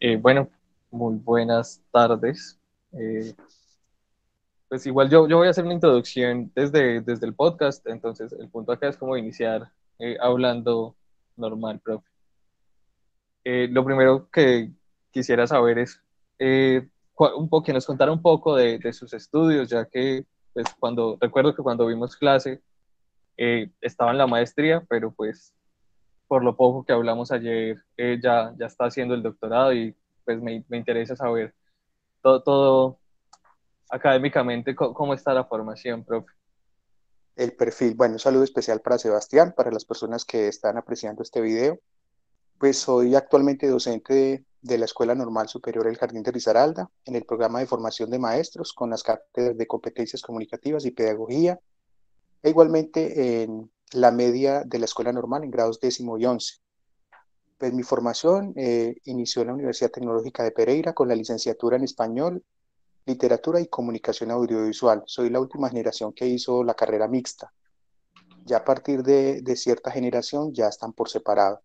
[0.00, 0.48] Eh, bueno,
[0.90, 2.58] muy buenas tardes.
[2.92, 3.34] Eh,
[4.68, 8.48] pues igual yo, yo voy a hacer una introducción desde, desde el podcast, entonces el
[8.48, 10.94] punto acá es como iniciar eh, hablando
[11.36, 12.08] normal, profe.
[13.44, 14.70] lo primero que
[15.10, 16.00] quisiera saber es
[16.38, 21.16] un poco, que nos contara un poco de, de, sus estudios, ya que pues cuando,
[21.20, 22.60] recuerdo que cuando vimos clase
[23.80, 25.54] estaba en la maestría, pero pues
[26.28, 30.40] por lo poco que hablamos ayer, eh, ya, ya está haciendo el doctorado y pues
[30.40, 31.54] me, me interesa saber
[32.22, 32.98] todo, todo
[33.88, 36.30] académicamente cómo, está la formación, profe.
[37.34, 41.40] El perfil, bueno, un saludo especial para Sebastián, para las personas que están apreciando este
[41.40, 41.80] video.
[42.58, 47.14] Pues soy actualmente docente de, de la Escuela Normal Superior El Jardín de Risaralda en
[47.14, 51.58] el programa de formación de maestros con las cátedras de competencias comunicativas y pedagogía
[52.42, 56.56] e igualmente en la media de la escuela normal en grados décimo y once.
[57.56, 61.84] Pues mi formación eh, inició en la Universidad Tecnológica de Pereira con la licenciatura en
[61.84, 62.44] español,
[63.06, 65.02] literatura y comunicación audiovisual.
[65.06, 67.52] Soy la última generación que hizo la carrera mixta.
[68.44, 71.60] Ya a partir de, cierta generación ya están por separado.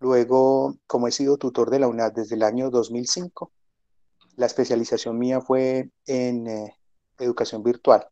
[0.00, 3.52] Luego, como he sido tutor de la UNAD desde el año 2005,
[4.36, 6.76] la especialización mía fue en eh,
[7.18, 8.08] educación virtual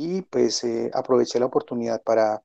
[0.00, 2.42] y pues eh, aproveché la oportunidad para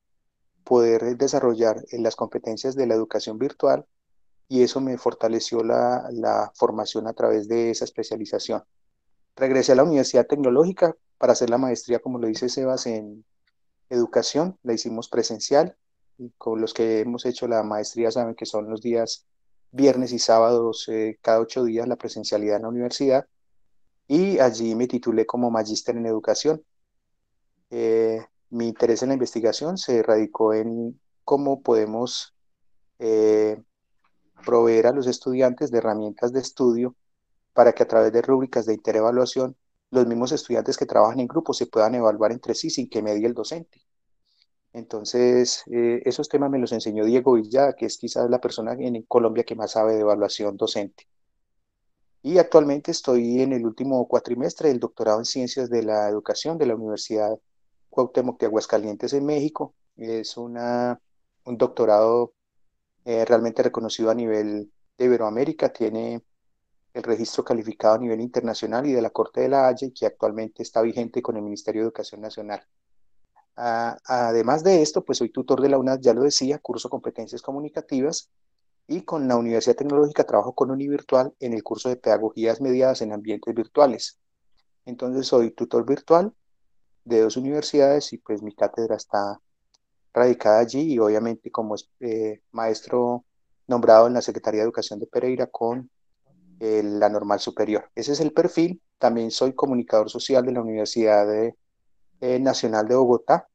[0.66, 3.86] poder desarrollar eh, las competencias de la educación virtual
[4.50, 8.62] y eso me fortaleció la, la, formación a través de esa especialización.
[9.38, 13.24] Regresé a la Universidad Tecnológica para hacer la maestría, como lo dice Sebas, en
[13.90, 15.78] educación, la hicimos presencial,
[16.18, 19.26] y con los que hemos hecho la maestría saben que son los días
[19.72, 23.28] viernes y sábados, eh, cada ocho días la presencialidad en la universidad,
[24.10, 26.62] y allí me titulé como magíster en educación
[27.70, 32.34] eh, mi interés en la investigación se radicó en cómo podemos
[33.00, 33.62] eh,
[34.46, 36.96] proveer a los estudiantes de herramientas de estudio
[37.54, 39.56] para que a través de rúbricas de interevaluación
[39.92, 43.26] los mismos estudiantes que trabajan en grupo se puedan evaluar entre sí sin que medie
[43.28, 43.82] el docente.
[44.74, 49.02] Entonces, eh, esos temas me los enseñó Diego Villa, que es quizás la persona en
[49.04, 51.08] Colombia que más sabe de evaluación docente.
[52.22, 56.66] Y actualmente estoy en el último cuatrimestre del doctorado en Ciencias de la Educación de
[56.66, 57.38] la Universidad
[57.96, 59.74] Cuauhtémoc de Aguascalientes en México.
[59.96, 61.00] Es una,
[61.46, 62.34] un doctorado
[63.06, 65.72] eh, realmente reconocido a nivel de Iberoamérica.
[65.72, 66.22] Tiene
[66.94, 70.62] el registro calificado a nivel internacional y de la Corte de la Haya, que actualmente
[70.62, 72.62] está vigente con el Ministerio de Educación Nacional.
[73.56, 78.30] además de esto, pues soy tutor de la UNAD, ya lo decía, curso competencias comunicativas,
[78.88, 83.14] y con la Universidad Tecnológica trabajo con Univirtual en el curso de pedagogías mediadas en
[83.14, 84.20] ambientes virtuales.
[84.86, 86.34] Entonces soy tutor virtual
[87.06, 89.40] de dos universidades y pues mi cátedra está
[90.14, 93.26] radicada allí y obviamente como eh, maestro
[93.68, 95.90] nombrado en la Secretaría de Educación de Pereira con
[96.60, 97.92] la normal superior.
[97.96, 98.82] Ese es el perfil.
[98.98, 103.48] También soy comunicador social de la Universidad eh, Nacional de Bogotá.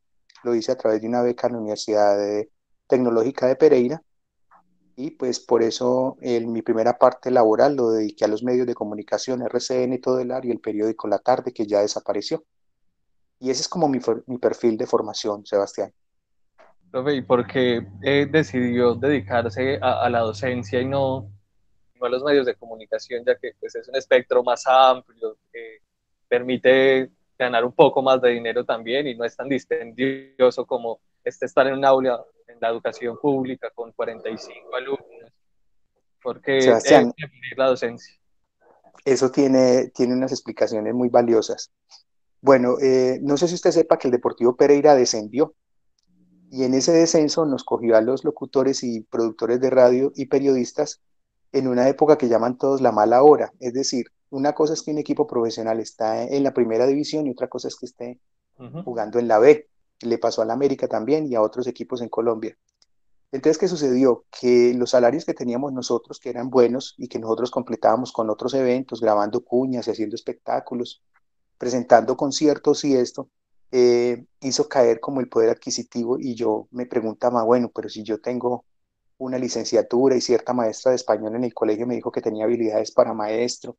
[0.45, 2.19] Lo hice a través de una beca en la Universidad
[2.87, 4.03] Tecnológica de Pereira.
[4.97, 8.75] Y pues por eso en mi primera parte laboral lo dediqué a los medios de
[8.75, 12.45] comunicación, RCN, todo el área el periódico La Tarde, que ya desapareció.
[13.41, 15.93] Y ese es como mi, mi perfil de formación, Sebastián.
[16.91, 21.31] Profe, ¿y por qué eh, decidió dedicarse a, a, la docencia y no,
[21.95, 25.79] no, a los medios de comunicación, ya que pues, es un espectro más amplio, que
[26.29, 31.47] permite ganar un poco más de dinero también y no es tan dispendioso como este
[31.47, 35.33] estar en un aula en la educación pública con 45 alumnos?
[36.23, 37.15] Porque Sebastián,
[37.57, 38.15] la docencia.
[39.05, 41.73] Eso tiene, tiene unas explicaciones muy valiosas.
[42.43, 45.55] Bueno, eh, no sé si usted sepa que el Deportivo Pereira descendió
[46.51, 51.01] y en ese descenso nos cogió a los locutores y productores de radio y periodistas
[51.53, 53.53] en una época que llaman todos la mala hora.
[53.61, 57.31] Es decir, una cosa es que un equipo profesional está en la primera división y
[57.31, 58.21] otra cosa es que esté
[58.85, 59.69] jugando en la B.
[60.01, 62.57] Le pasó a la América también y a otros equipos en Colombia.
[63.33, 64.25] Entonces, ¿qué sucedió?
[64.41, 68.55] Que los salarios que teníamos nosotros, que eran buenos y que nosotros completábamos con otros
[68.55, 71.03] eventos, grabando cuñas y haciendo espectáculos,
[71.61, 73.29] presentando conciertos y esto,
[73.71, 78.19] eh, hizo caer como el poder adquisitivo y yo me preguntaba, bueno, pero si yo
[78.19, 78.65] tengo
[79.19, 82.93] una licenciatura y cierta maestra de español en el colegio me dijo que tenía habilidades
[82.93, 83.77] para maestro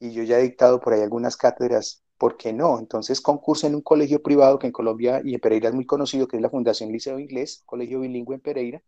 [0.00, 2.80] y yo ya he dictado por ahí algunas cátedras, ¿por qué no?
[2.80, 6.26] Entonces concurso en un colegio privado que en Colombia y en Pereira es muy conocido,
[6.26, 8.82] que es la Fundación Liceo Inglés, colegio bilingüe en Pereira,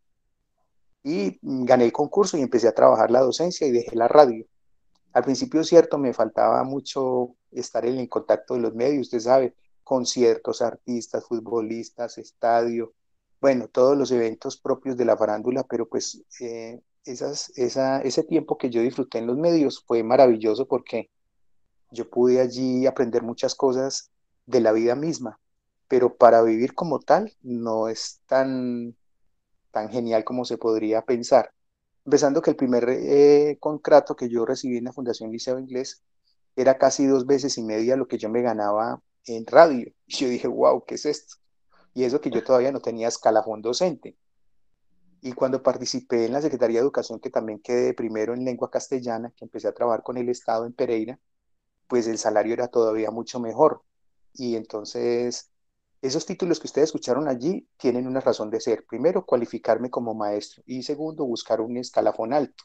[1.05, 4.45] y gané el concurso y empecé a trabajar la docencia y dejé la radio.
[5.13, 10.63] Al principio, cierto, me faltaba mucho estar en contacto de los medios, usted sabe, conciertos,
[10.63, 12.95] artistas, futbolistas, estadio,
[13.41, 18.71] bueno, todos los eventos propios de la farándula, pero pues eh, esa, ese tiempo que
[18.71, 21.11] yo disfruté en los medios fue maravilloso porque
[21.91, 24.11] yo pude allí aprender muchas cosas
[24.47, 25.39] de la vida misma,
[25.89, 28.97] pero para vivir como tal no es tan,
[29.71, 31.53] tan genial como se podría pensar.
[32.07, 36.03] Empezando que el primer eh, contrato que yo recibí en la Fundación Liceo Inglés
[36.57, 39.93] era casi dos veces y media lo que yo me ganaba en radio.
[40.07, 41.37] Y yo dije, wow, ¿qué es esto?
[41.95, 44.17] Y eso que yo todavía no tenía escalafón docente.
[45.23, 49.33] Y cuando participé en la Secretaría de Educación, que también quedé primero en lengua castellana,
[49.37, 51.19] que empecé a trabajar con el Estado en Pereira,
[51.89, 53.83] pues el salario era todavía mucho mejor.
[54.35, 55.51] Y entonces,
[56.03, 58.85] esos títulos que ustedes escucharon allí tienen una razón de ser.
[58.87, 62.65] Primero, cualificarme como maestro y segundo, buscar un escalafón alto.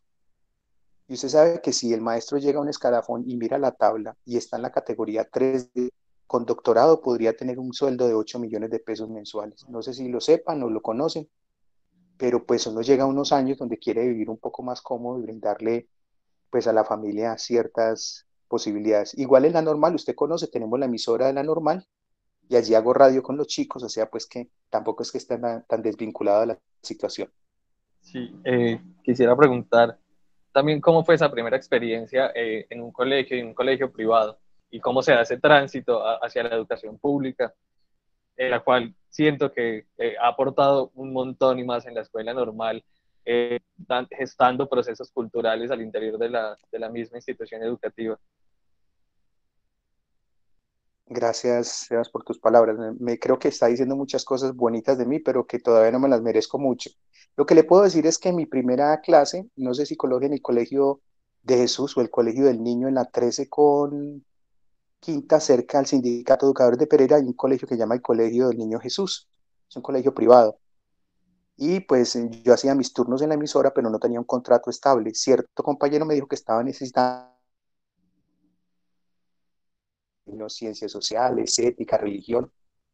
[1.09, 4.15] Y usted sabe que si el maestro llega a un escalafón y mira la tabla
[4.25, 5.71] y está en la categoría 3
[6.27, 9.67] con doctorado podría tener un sueldo de 8 millones de pesos mensuales.
[9.67, 11.27] No sé si lo sepan o lo conocen,
[12.15, 15.23] pero pues uno llega a unos años donde quiere vivir un poco más cómodo y
[15.23, 15.87] brindarle
[16.51, 19.17] pues a la familia ciertas posibilidades.
[19.17, 21.87] Igual en la normal, usted conoce, tenemos la emisora de la normal
[22.47, 25.39] y allí hago radio con los chicos, o sea, pues que tampoco es que esté
[25.39, 27.31] tan, desvinculado de la situación.
[27.99, 29.97] Sí, eh, quisiera preguntar
[30.51, 34.39] también cómo fue esa primera experiencia eh, en un colegio, en un colegio privado,
[34.71, 37.53] y cómo se hace tránsito hacia la educación pública,
[38.37, 42.33] en la cual siento que eh, ha aportado un montón y más en la escuela
[42.33, 42.83] normal,
[43.25, 43.59] eh,
[44.11, 48.17] gestando procesos culturales al interior de la, de la misma institución educativa.
[51.11, 52.77] Gracias, Sebas, por tus palabras.
[52.99, 56.07] Me, creo que está diciendo muchas cosas bonitas de mí, pero que todavía no me
[56.07, 56.91] las merezco mucho.
[57.35, 60.27] Lo que le puedo decir es que en mi primera clase, no sé si coloque
[60.27, 61.01] en el Colegio
[61.41, 64.23] de Jesús o el Colegio del Niño en la 13 con
[64.99, 68.49] Quinta, cerca al Sindicato Educador de Pereira, hay un colegio que se llama el Colegio
[68.49, 69.27] del Niño Jesús.
[69.67, 70.59] Es un colegio privado.
[71.57, 75.15] Y pues yo hacía mis turnos en la emisora, pero no tenía un contrato estable.
[75.15, 77.38] Cierto compañero me dijo que estaba necesitando
[80.49, 82.51] ciencias sociales, ética, religión.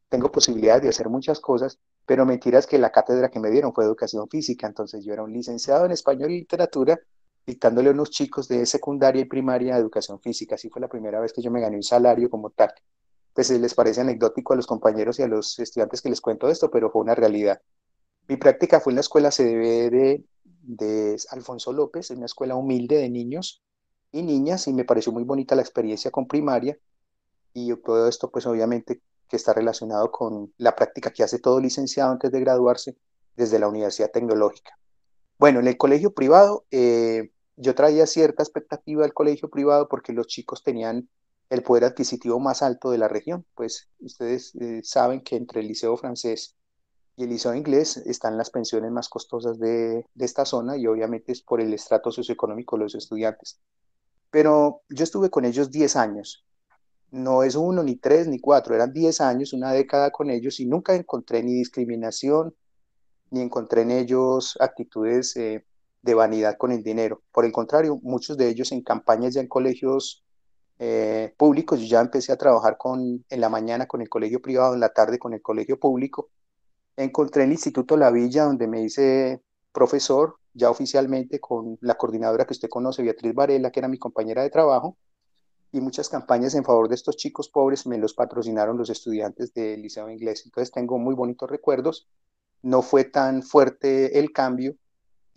[0.10, 3.86] Tengo posibilidades de hacer muchas cosas, pero mentiras que la cátedra que me dieron fue
[3.86, 4.68] educación física.
[4.68, 7.00] Entonces yo era un licenciado en español y literatura
[7.46, 10.56] dictándole a unos chicos de secundaria y primaria educación física.
[10.56, 12.72] Así fue la primera vez que yo me gané un salario como tal.
[13.34, 16.72] Pues les parece anecdótico a los compañeros y a los estudiantes que les cuento esto,
[16.72, 17.62] pero fue una realidad.
[18.28, 22.98] Mi práctica fue en la escuela CDB de, de Alfonso López, en una escuela humilde
[22.98, 23.62] de niños
[24.12, 26.78] y niñas, y me pareció muy bonita la experiencia con primaria.
[27.58, 32.12] Y todo esto, pues obviamente, que está relacionado con la práctica que hace todo licenciado
[32.12, 32.98] antes de graduarse
[33.38, 34.78] desde la Universidad Tecnológica.
[35.40, 40.28] Bueno, en el colegio privado, eh, yo traía cierta expectativa del colegio privado porque los
[40.28, 41.08] chicos tenían
[41.50, 43.46] el poder adquisitivo más alto de la región.
[43.56, 46.58] Pues ustedes eh, saben que entre el liceo francés
[47.16, 51.32] y el liceo inglés están las pensiones más costosas de, de esta zona y obviamente
[51.32, 53.62] es por el estrato socioeconómico de los estudiantes.
[54.30, 56.46] Pero yo estuve con ellos 10 años.
[57.12, 60.66] No es uno, ni tres, ni cuatro, eran 10 años, una década con ellos y
[60.66, 62.56] nunca encontré ni discriminación,
[63.32, 65.66] ni encontré en ellos actitudes eh,
[66.02, 67.22] de vanidad con el dinero.
[67.32, 70.24] Por el contrario, muchos de ellos en campañas ya en colegios
[70.78, 74.74] eh, públicos, yo ya empecé a trabajar con, en la mañana con el colegio privado,
[74.74, 76.30] en la tarde con el colegio público.
[76.98, 79.42] Encontré el Instituto La Villa, donde me hice
[79.72, 84.44] profesor, ya oficialmente con la coordinadora que usted conoce, Beatriz Varela, que era mi compañera
[84.44, 84.98] de trabajo,
[85.72, 89.82] y muchas campañas en favor de estos chicos pobres me los patrocinaron los estudiantes del
[89.82, 90.44] Liceo Inglés.
[90.46, 92.08] Entonces tengo muy bonitos recuerdos.
[92.62, 94.76] No fue tan fuerte el cambio,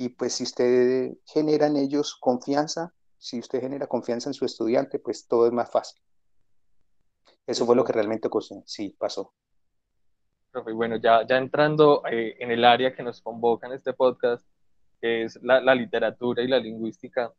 [0.00, 5.00] y pues si usted genera en ellos confianza, si usted genera confianza en su estudiante,
[5.00, 6.00] pues todo es más fácil.
[7.44, 8.62] Eso fue lo que realmente ocurrió.
[8.64, 9.32] Sí, pasó.
[10.52, 14.46] Profe, bueno, ya, ya entrando eh, en el área que nos convoca en este podcast,
[15.00, 17.32] que es la, la literatura y la lingüística.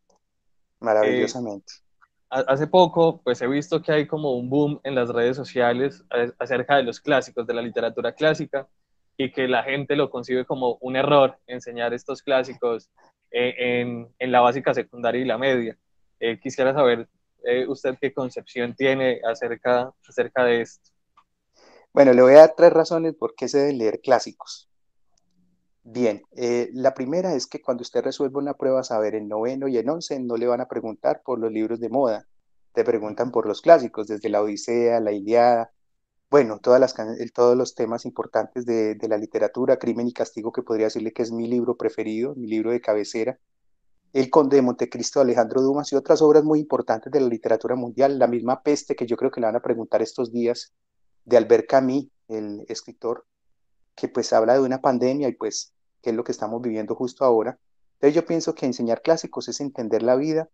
[0.82, 1.72] Maravillosamente.
[1.74, 1.89] Eh,
[2.30, 6.04] hace poco, pues he visto que hay como un boom en las redes sociales
[6.38, 8.68] acerca de los clásicos, de la literatura clásica,
[9.18, 12.90] y que la gente lo concibe como un error enseñar estos clásicos
[13.32, 15.78] eh, en, en, la básica secundaria y la media.
[16.20, 17.10] Eh, quisiera saber
[17.44, 20.90] eh, usted qué concepción tiene acerca, acerca de esto.
[21.92, 24.69] Bueno, le voy a dar tres razones por qué se deben leer clásicos.
[25.84, 26.22] Bien,
[26.74, 30.20] la primera es que cuando usted resuelve una prueba saber en noveno y en once
[30.20, 32.28] no le van a preguntar por los libros de moda,
[32.74, 35.72] te preguntan por los clásicos, desde la Odisea, la Iliada,
[36.30, 41.24] bueno, todos los temas importantes de, la literatura, Crimen y Castigo, que podría decirle que
[41.24, 43.40] es mi libro preferido, mi libro de cabecera,
[44.14, 48.20] El Conde de Montecristo Alejandro Dumas y otras obras muy importantes de la literatura mundial,
[48.20, 50.72] La misma peste, que yo creo que le van a preguntar estos días,
[51.26, 53.26] de Albert Camus, el escritor,
[54.00, 57.26] que pues habla de una pandemia y pues qué es lo que estamos viviendo justo
[57.26, 57.60] ahora.
[57.96, 60.50] Entonces yo pienso que enseñar clásicos es entender la vida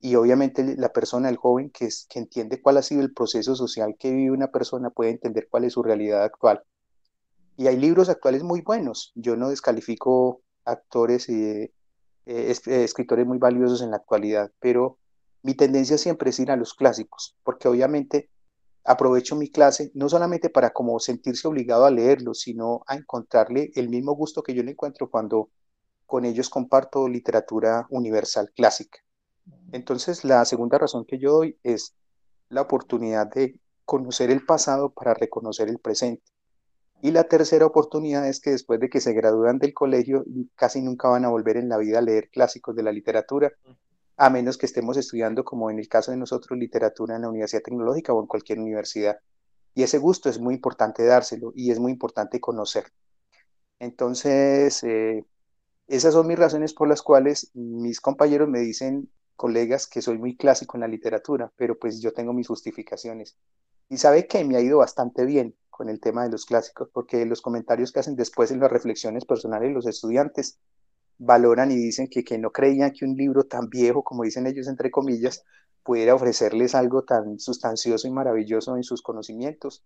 [0.00, 3.54] y obviamente la persona, el joven que, es, que entiende cuál ha sido el proceso
[3.54, 6.62] social que vive una persona puede entender cuál es su realidad actual.
[7.56, 9.12] Y hay libros actuales muy buenos.
[9.14, 11.70] Yo no descalifico actores y
[12.26, 14.98] eh, escritores muy valiosos en la actualidad, pero
[15.42, 18.28] mi tendencia siempre es ir a los clásicos, porque obviamente
[18.86, 23.88] aprovecho mi clase no solamente para como sentirse obligado a leerlos, sino a encontrarle el
[23.88, 25.50] mismo gusto que yo le encuentro cuando
[26.06, 29.00] con ellos comparto literatura universal clásica.
[29.72, 31.94] Entonces, la segunda razón que yo doy es
[32.48, 36.22] la oportunidad de conocer el pasado para reconocer el presente.
[37.02, 40.24] Y la tercera oportunidad es que después de que se gradúan del colegio,
[40.54, 43.52] casi nunca van a volver en la vida a leer clásicos de la literatura,
[44.16, 47.62] a menos que estemos estudiando, como en el caso de nosotros, literatura en la Universidad
[47.62, 49.18] Tecnológica o en cualquier universidad.
[49.74, 52.86] Y ese gusto es muy importante dárselo y es muy importante conocer.
[53.78, 55.24] Entonces, eh,
[55.86, 60.36] esas son mis razones por las cuales mis compañeros me dicen, colegas, que soy muy
[60.36, 63.36] clásico en la literatura, pero pues yo tengo mis justificaciones.
[63.88, 67.26] Y sabe que me ha ido bastante bien con el tema de los clásicos, porque
[67.26, 70.58] los comentarios que hacen después en las reflexiones personales los estudiantes
[71.18, 74.68] valoran y dicen que, que no creían que un libro tan viejo, como dicen ellos
[74.68, 75.44] entre comillas,
[75.82, 79.84] pudiera ofrecerles algo tan sustancioso y maravilloso en sus conocimientos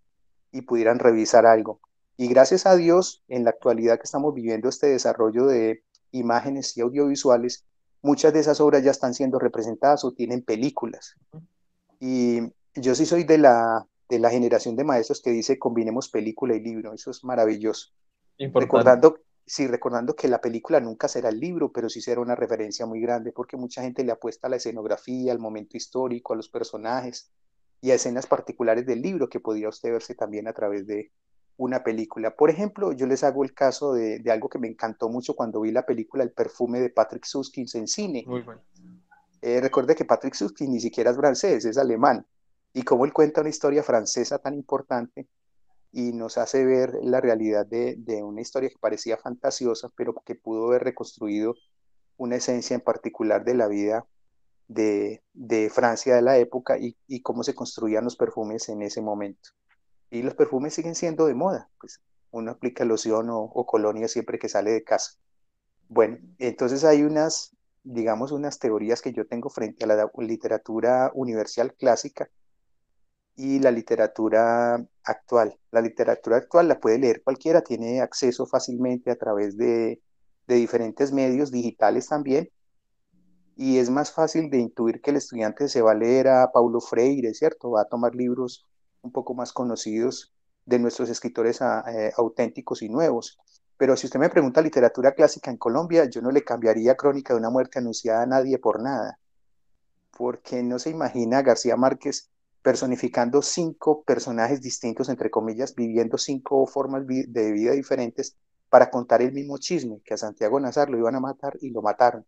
[0.51, 1.81] y pudieran revisar algo.
[2.17, 6.81] Y gracias a Dios, en la actualidad que estamos viviendo este desarrollo de imágenes y
[6.81, 7.65] audiovisuales,
[8.03, 11.17] muchas de esas obras ya están siendo representadas o tienen películas.
[12.01, 12.41] Y
[12.75, 16.61] yo sí soy de la, de la generación de maestros que dice combinemos película y
[16.61, 17.89] libro, eso es maravilloso.
[18.39, 19.19] Recordando,
[19.51, 23.01] sí, recordando que la película nunca será el libro, pero sí será una referencia muy
[23.01, 27.33] grande, porque mucha gente le apuesta a la escenografía, al momento histórico, a los personajes
[27.81, 31.11] y a escenas particulares del libro que podría usted verse también a través de
[31.57, 32.37] una película.
[32.37, 35.73] Por ejemplo, yo les hago el caso de, algo que me encantó mucho cuando vi
[35.73, 38.23] la película El perfume de Patrick Suskind en cine.
[38.29, 38.63] Muy bueno.
[39.43, 42.25] Eh, recuerde que Patrick Suskind ni siquiera es francés, es alemán.
[42.73, 45.27] Y como él cuenta una historia francesa tan importante,
[45.93, 50.69] y nos hace ver la realidad de, una historia que parecía fantasiosa, pero que pudo
[50.69, 51.55] haber reconstruido
[52.17, 54.07] una esencia en particular de la vida
[54.69, 55.21] de,
[55.73, 59.51] Francia de la época y, cómo se construían los perfumes en ese momento.
[60.11, 64.49] Y los perfumes siguen siendo de moda, pues uno aplica loción o, colonia siempre que
[64.49, 65.13] sale de casa.
[65.89, 71.75] Bueno, entonces hay unas, digamos, unas teorías que yo tengo frente a la literatura universal
[71.75, 72.31] clásica
[73.41, 75.59] y la literatura actual.
[75.71, 80.03] La literatura actual la puede leer cualquiera, tiene acceso fácilmente a través de,
[80.47, 82.51] diferentes medios digitales también,
[83.57, 86.81] y es más fácil de intuir que el estudiante se va a leer a Paulo
[86.81, 87.71] Freire, ¿cierto?
[87.71, 88.67] Va a tomar libros
[89.03, 90.33] un poco más conocidos
[90.67, 93.39] de nuestros escritores ah, eh, auténticos y nuevos.
[93.77, 97.39] Pero si usted me pregunta literatura clásica en Colombia, yo no le cambiaría Crónica de
[97.39, 99.21] una muerte anunciada a nadie por nada,
[100.19, 102.31] porque no se imagina García Márquez
[102.63, 108.37] personificando cinco personajes distintos, entre comillas, viviendo cinco formas de vida diferentes
[108.69, 111.83] para contar el mismo chisme, que a Santiago Nazar lo iban a matar y lo
[111.83, 112.25] mataron.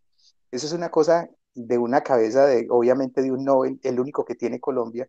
[0.51, 4.35] Eso es una cosa de una cabeza de, obviamente, de un Nobel, el único que
[4.35, 5.09] tiene Colombia,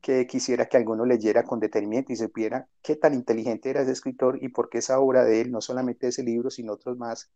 [0.00, 4.42] que quisiera que alguno leyera con detenimiento y supiera qué tan inteligente era ese escritor
[4.42, 7.30] y por qué esa obra de él, no solamente ese libro, sino otros más,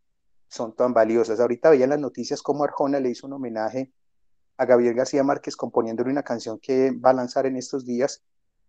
[0.48, 1.38] son tan valiosas.
[1.38, 3.92] Ahorita veían las noticias como Arjona le hizo un homenaje
[4.56, 8.22] a Gabriel García Márquez componiéndole una canción que va a lanzar en estos días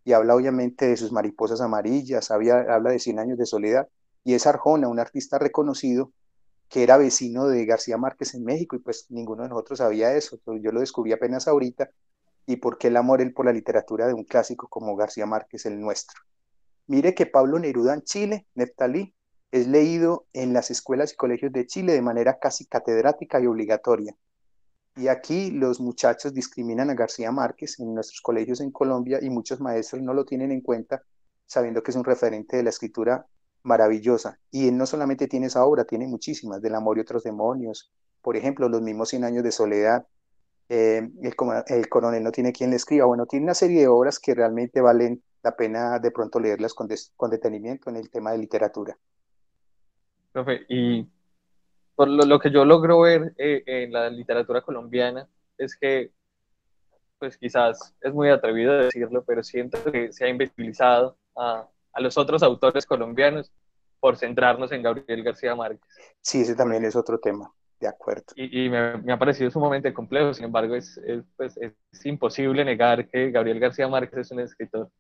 [0.04, 3.88] y habla obviamente de sus mariposas amarillas, habla de 100 años de soledad
[4.24, 6.12] y es Arjona, un artista reconocido
[6.70, 10.40] que era vecino de García Márquez en México y pues ninguno de nosotros sabía eso,
[10.62, 11.90] yo lo descubrí apenas ahorita
[12.46, 15.66] y por qué el amor él por la literatura de un clásico como García Márquez
[15.66, 16.22] el nuestro.
[16.88, 19.14] Mire que Pablo Neruda en Chile, Neftalí,
[19.52, 24.16] es leído en las escuelas y colegios de Chile de manera casi catedrática y obligatoria.
[24.98, 29.60] Y aquí los muchachos discriminan a García Márquez en nuestros colegios en Colombia y muchos
[29.60, 31.04] maestros no lo tienen en cuenta,
[31.46, 33.28] sabiendo que es un referente de la escritura
[33.62, 34.40] maravillosa.
[34.50, 37.92] Y él no solamente tiene esa obra, tiene muchísimas, del amor y otros demonios.
[38.24, 40.08] Por ejemplo, los mismos 100 años de soledad.
[40.70, 43.06] Eh, el, coronel no tiene quien le escriba.
[43.06, 46.90] Bueno, tiene una serie de obras que realmente valen la pena de pronto leerlas con,
[47.16, 48.98] con detenimiento en el tema de literatura.
[50.34, 51.08] Profe, y
[51.98, 55.28] por lo, que yo logro ver eh, en la literatura colombiana
[55.58, 56.12] es que,
[57.18, 62.16] pues quizás es muy atrevido decirlo, pero siento que se ha invisibilizado a, a los
[62.20, 63.52] otros autores colombianos
[64.00, 65.90] por centrarnos en Gabriel García Márquez.
[66.22, 68.26] Sí, ese también es otro tema, de acuerdo.
[68.36, 71.74] Y, y me, me, ha parecido sumamente complejo, sin embargo, es, es, pues, es,
[72.06, 74.92] imposible negar que Gabriel García Márquez es un escritor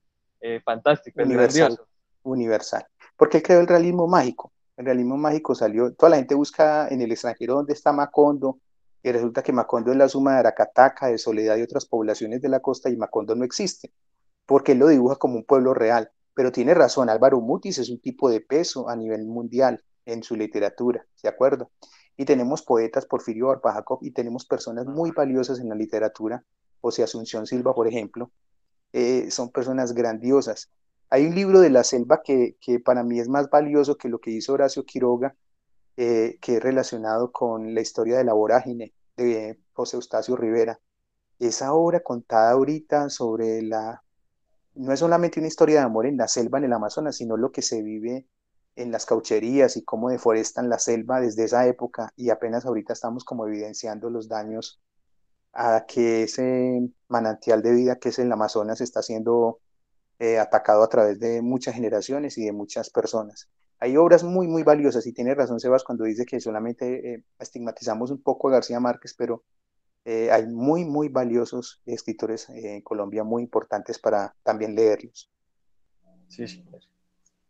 [0.42, 1.80] eh, fantástico, universal,
[2.24, 6.88] universal, porque él creó el realismo mágico El realismo mágico salió, toda la gente busca
[6.88, 8.60] en el extranjero dónde está Macondo,
[9.01, 12.50] y resulta que Macondo es la suma de Aracataca, de Soledad y otras poblaciones de
[12.50, 13.91] la costa, y Macondo no existe,
[14.46, 16.12] porque él lo dibuja como un pueblo real.
[16.36, 20.36] Pero tiene razón, Álvaro Mutis es un tipo de peso a nivel mundial en su
[20.36, 21.72] literatura, ¿de acuerdo?
[22.15, 26.43] Y tenemos poetas, Porfirio Barbajacob, y tenemos personas muy valiosas en la literatura,
[26.81, 28.31] o sea, Asunción Silva, por ejemplo,
[28.93, 30.69] eh, son personas grandiosas.
[31.09, 34.19] Hay un libro de la selva que, que, para mí es más valioso que lo
[34.19, 35.35] que hizo Horacio Quiroga,
[35.95, 40.79] eh, que es relacionado con la historia de la vorágine de José Eustacio Rivera.
[41.39, 44.03] Esa obra contada ahorita sobre la...
[44.75, 47.51] No es solamente una historia de amor en la selva, en el Amazonas, sino lo
[47.51, 48.27] que se vive
[48.77, 53.25] en las caucherías y cómo deforestan la selva desde esa época y apenas ahorita estamos
[53.25, 54.79] como evidenciando los daños
[55.51, 59.59] a que ese manantial de vida que es el Amazonas está siendo
[60.19, 63.50] eh, atacado a través de muchas generaciones y de muchas personas.
[63.79, 68.09] Hay obras muy, muy valiosas y tiene razón Sebas cuando dice que solamente eh, estigmatizamos
[68.09, 69.43] un poco a García Márquez, pero
[70.05, 75.29] eh, hay muy, muy valiosos escritores en Colombia, muy importantes para también leerlos.
[76.29, 76.65] Sí, sí.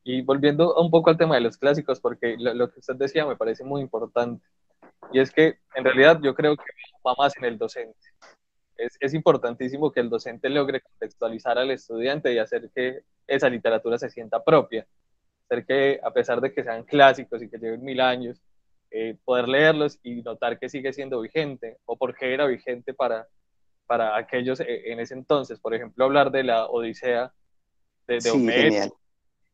[0.03, 3.25] Y volviendo un poco al tema de los clásicos, porque lo, lo que usted decía
[3.25, 4.45] me parece muy importante.
[5.13, 6.63] Y es que en realidad yo creo que
[7.05, 7.97] va más en el docente.
[8.77, 13.97] Es, es, importantísimo que el docente logre contextualizar al estudiante y hacer que esa literatura
[13.97, 14.85] se sienta propia.
[15.45, 18.41] Hacer que, a pesar de que sean clásicos y que lleven mil años,
[18.91, 23.27] eh, poder leerlos y notar que sigue siendo vigente o por qué era vigente para,
[23.85, 25.59] para aquellos eh, en ese entonces.
[25.59, 27.33] Por ejemplo, hablar de la Odisea
[28.07, 28.93] de, de sí, Homero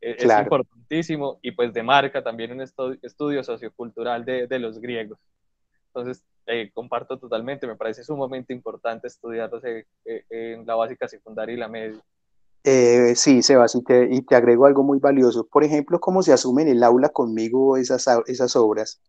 [0.01, 0.41] es, claro.
[0.41, 5.17] es, importantísimo y pues de marca también un estudio, estudio sociocultural de, de los griegos.
[5.87, 11.55] Entonces, eh, comparto totalmente, me parece sumamente importante estudiarlos eh, eh, en la básica, secundaria
[11.55, 12.01] y la media.
[12.63, 15.45] Eh, sí, Sebas, y te, y te agrego algo muy valioso.
[15.45, 19.01] Por ejemplo, cómo se asumen en el aula conmigo esas, esas obras.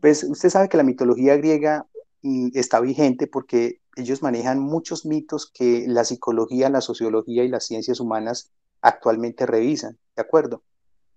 [0.00, 1.86] Pues usted sabe que la mitología griega
[2.22, 7.66] mm, está vigente porque ellos manejan muchos mitos que la psicología, la sociología y las
[7.66, 10.62] ciencias humanas actualmente revisan, ¿de acuerdo?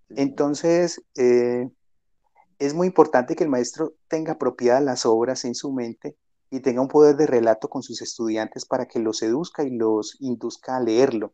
[0.09, 1.69] Entonces, eh,
[2.59, 6.17] es muy importante que el maestro tenga apropiadas las obras en su mente
[6.51, 10.17] y tenga un poder de relato con sus estudiantes para que los seduzca y los
[10.19, 11.33] induzca a leerlo.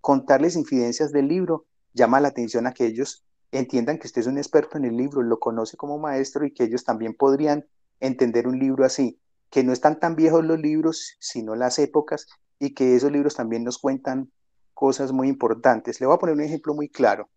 [0.00, 4.38] Contarles infidencias del libro llama la atención a que ellos entiendan que usted es un
[4.38, 7.66] experto en el libro, lo conoce como maestro y que ellos también podrían
[8.00, 12.26] entender un libro así, que no están tan viejos los libros, sino las épocas,
[12.58, 14.32] y que esos libros también nos cuentan
[14.72, 16.00] cosas muy importantes.
[16.00, 17.28] Le voy a poner un ejemplo muy claro.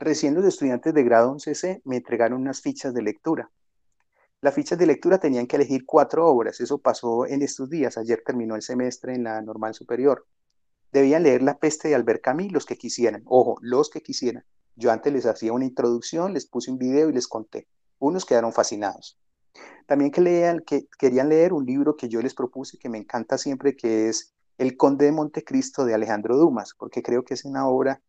[0.00, 3.50] Recién los estudiantes de grado 11C me entregaron unas fichas de lectura.
[4.40, 8.22] Las fichas de lectura tenían que elegir cuatro obras, eso pasó en estos días, ayer
[8.24, 10.24] terminó el semestre en la normal superior.
[10.92, 14.44] Debían leer La peste de Albert Camus los que quisieran, ojo, los que quisieran.
[14.76, 17.66] Yo antes les hacía una introducción, les puse un video y les conté.
[17.98, 19.18] Unos quedaron fascinados.
[19.86, 24.32] También querían leer un libro que yo les propuse, que me encanta siempre, que es
[24.58, 28.00] El Conde de Montecristo de Alejandro Dumas, porque creo que es una obra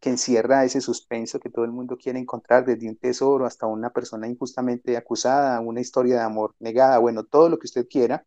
[0.00, 3.90] que encierra ese suspenso que todo el mundo quiere encontrar, desde un tesoro hasta una
[3.90, 8.24] persona injustamente acusada, una historia de amor negada, bueno, todo lo que usted quiera,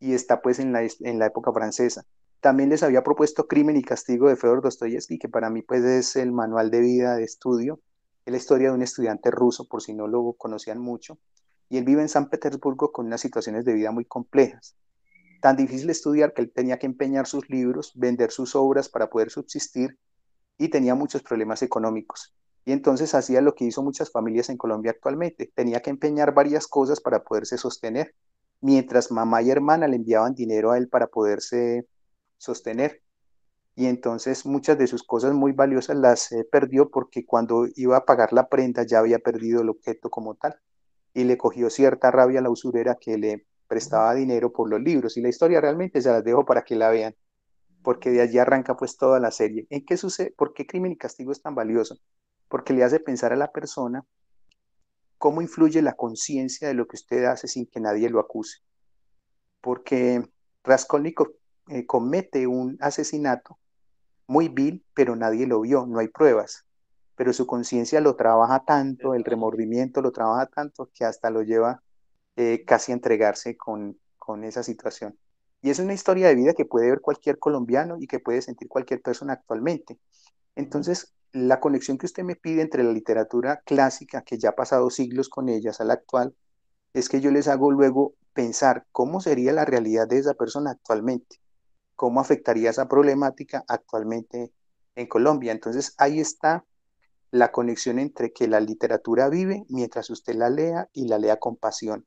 [0.00, 2.04] y está pues en la, en la época francesa.
[2.40, 6.16] También les había propuesto Crimen y Castigo de Fedor Dostoyevsky, que para mí pues es
[6.16, 7.80] el manual de vida de estudio,
[8.24, 11.18] es la historia de un estudiante ruso, por si no lo conocían mucho,
[11.68, 14.74] y él vive en San Petersburgo con unas situaciones de vida muy complejas.
[15.40, 19.30] Tan difícil estudiar que él tenía que empeñar sus libros, vender sus obras para poder
[19.30, 19.98] subsistir
[20.62, 22.32] y tenía muchos problemas económicos.
[22.64, 25.50] Y entonces hacía lo que hizo muchas familias en Colombia actualmente.
[25.52, 28.14] Tenía que empeñar varias cosas para poderse sostener,
[28.60, 31.88] mientras mamá y hermana le enviaban dinero a él para poderse
[32.38, 33.02] sostener.
[33.74, 38.04] Y entonces muchas de sus cosas muy valiosas las eh, perdió porque cuando iba a
[38.04, 40.54] pagar la prenda ya había perdido el objeto como tal.
[41.12, 45.16] Y le cogió cierta rabia a la usurera que le prestaba dinero por los libros.
[45.16, 47.16] Y la historia realmente se las dejo para que la vean
[47.82, 49.66] porque de allí arranca pues toda la serie.
[49.70, 50.32] ¿En qué sucede?
[50.36, 51.98] ¿Por qué crimen y castigo es tan valioso?
[52.48, 54.04] Porque le hace pensar a la persona
[55.18, 58.58] cómo influye la conciencia de lo que usted hace sin que nadie lo acuse.
[59.60, 60.24] Porque
[60.64, 61.32] Raskolnikov
[61.68, 63.58] eh, comete un asesinato
[64.26, 66.64] muy vil, pero nadie lo vio, no hay pruebas.
[67.14, 71.82] Pero su conciencia lo trabaja tanto, el remordimiento lo trabaja tanto, que hasta lo lleva
[72.36, 75.16] eh, casi a entregarse con, con esa situación.
[75.62, 78.68] Y es una historia de vida que puede ver cualquier colombiano y que puede sentir
[78.68, 79.98] cualquier persona actualmente.
[80.56, 84.90] Entonces, la conexión que usted me pide entre la literatura clásica, que ya ha pasado
[84.90, 86.34] siglos con ellas, a la actual,
[86.92, 91.40] es que yo les hago luego pensar cómo sería la realidad de esa persona actualmente,
[91.94, 94.52] cómo afectaría esa problemática actualmente
[94.96, 95.52] en Colombia.
[95.52, 96.64] Entonces, ahí está
[97.30, 101.56] la conexión entre que la literatura vive mientras usted la lea y la lea con
[101.56, 102.04] pasión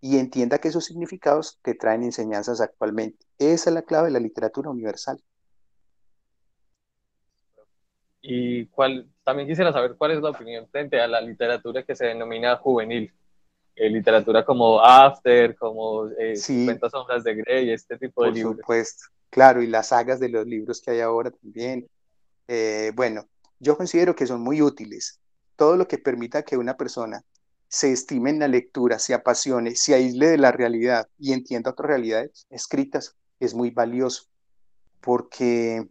[0.00, 3.26] y entienda que esos significados te traen enseñanzas actualmente.
[3.38, 5.20] Esa es la clave de la literatura universal.
[8.20, 12.06] Y cuál, también quisiera saber cuál es la opinión frente a la literatura que se
[12.06, 13.12] denomina juvenil.
[13.74, 18.56] Eh, literatura como After, como eh, sombras de Grey, este tipo de libros.
[18.56, 21.88] Por supuesto, claro, y las sagas de los libros que hay ahora también.
[22.48, 23.28] Eh, bueno,
[23.60, 25.20] yo considero que son muy útiles.
[25.54, 27.22] Todo lo que permita que una persona
[27.68, 31.88] se estime en la lectura, se apasione, se aísle de la realidad y entienda otras
[31.88, 34.24] realidades escritas es muy valioso
[35.00, 35.88] porque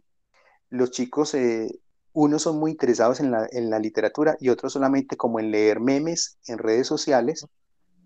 [0.70, 1.80] los chicos, eh,
[2.12, 5.80] unos son muy interesados en la, en la literatura y otros solamente como en leer
[5.80, 7.46] memes en redes sociales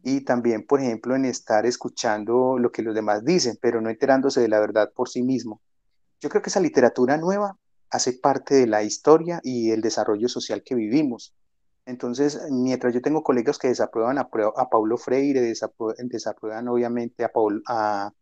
[0.03, 4.41] y también, por ejemplo, en estar escuchando lo que los demás dicen, pero no enterándose
[4.41, 5.61] de la verdad por sí mismo.
[6.21, 7.57] Yo creo que esa literatura nueva
[7.91, 11.35] hace parte de la historia y el desarrollo social que vivimos.
[11.85, 18.12] Entonces, mientras yo tengo colegas que desaprueban a, a Paulo Freire, desaprueban, obviamente a,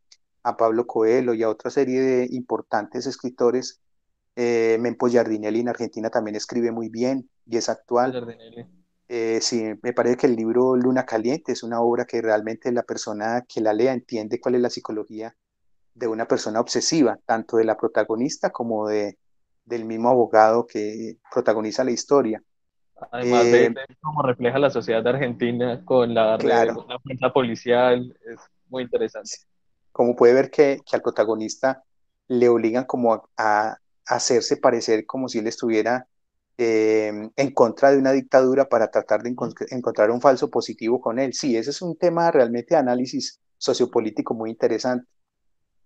[0.42, 3.81] a, Pablo Coelho y a otra serie de importantes escritores,
[4.37, 8.12] eh, Mempo Giardinelli en Argentina también escribe muy bien y es actual.
[9.09, 12.85] Eh, sí, me parece que el libro Luna Caliente es una obra que realmente la
[12.85, 15.37] persona que la lea entiende cuál es la psicología
[15.94, 19.18] de una persona obsesiva, tanto de la protagonista como de,
[19.64, 22.42] del mismo abogado que protagoniza la historia.
[23.11, 28.85] Además de, eh, cómo refleja la sociedad de Argentina con la, la policial, es muy
[28.85, 29.31] interesante.
[29.93, 31.83] Como puede ver que, que al protagonista
[32.29, 36.09] le obligan como a, hacerse parecer como si él estuviera
[36.59, 39.35] eh, en contra de una dictadura para tratar de
[39.71, 41.33] encontrar un falso positivo con él.
[41.33, 45.07] Sí, ese es un tema realmente de análisis sociopolítico muy interesante.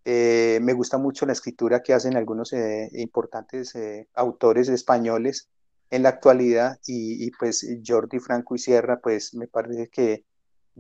[0.05, 5.49] Eh, me gusta mucho la escritura que hacen algunos eh, importantes eh, autores españoles
[5.95, 10.25] en la actualidad y, pues Jordi Franco y Sierra, pues me parece que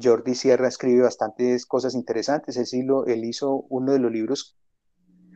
[0.01, 2.57] Jordi Sierra escribe bastantes cosas interesantes.
[2.57, 4.57] Él, él hizo uno de los libros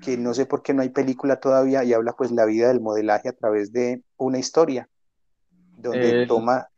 [0.02, 2.80] que no sé por qué no hay película todavía y habla pues la vida del
[2.80, 4.88] modelaje a través de una historia,
[5.76, 6.68] donde toma,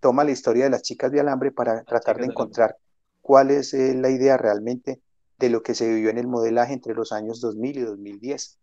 [0.00, 2.76] toma la historia de las chicas de alambre para tratar de encontrar
[3.22, 5.00] cuál es la idea realmente
[5.38, 8.58] de lo que se vivió en el modelaje entre los años 2000 y 2010.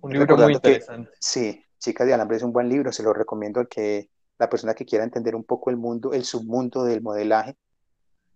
[0.00, 1.10] Un libro muy interesante.
[1.20, 4.72] sí, Chicas de Alambre es un buen libro, se lo recomiendo a que la persona
[4.72, 7.58] que quiera entender un poco el mundo, el submundo del modelaje,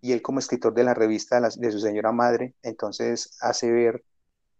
[0.02, 4.04] y él como escritor de la revista de, su señora madre, entonces hace ver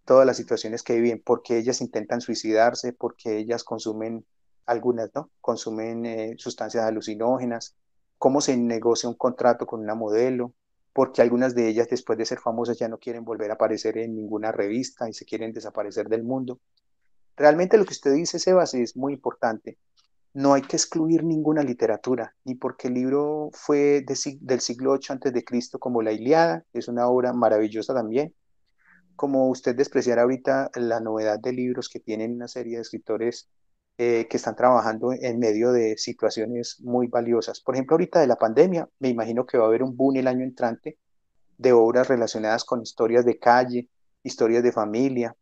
[0.06, 4.24] todas las situaciones que viven, porque ellas intentan suicidarse, porque ellas consumen
[4.64, 5.30] algunas, ¿no?
[5.42, 7.76] Consumen eh, sustancias alucinógenas,
[8.16, 10.54] cómo se negocia un contrato con una modelo,
[10.94, 14.16] porque algunas de ellas después de ser famosas ya no quieren volver a aparecer en
[14.16, 16.58] ninguna revista y se quieren desaparecer del mundo.
[17.38, 19.78] Realmente lo que usted dice, Sebas, es muy importante.
[20.34, 25.32] No hay que excluir ninguna literatura, ni porque el libro fue del siglo VIII antes
[25.32, 28.34] de Cristo como la Iliada, es una obra maravillosa también,
[29.16, 33.48] como usted despreciar ahorita la novedad de libros que tienen una serie de escritores
[33.98, 37.60] eh, que están trabajando en medio de situaciones muy valiosas.
[37.60, 40.28] Por ejemplo, ahorita de la pandemia, me imagino que va a haber un boom el
[40.28, 40.98] año entrante
[41.56, 43.88] de obras relacionadas con historias de calle,
[44.22, 45.34] historias de familia.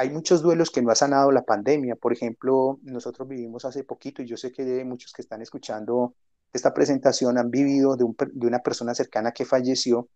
[0.00, 1.94] Hay muchos duelos que no ha sanado la pandemia.
[1.94, 6.14] Por ejemplo, nosotros vivimos hace poquito y yo sé que muchos que están escuchando
[6.54, 8.06] esta presentación han vivido de,
[8.46, 10.08] una persona cercana que falleció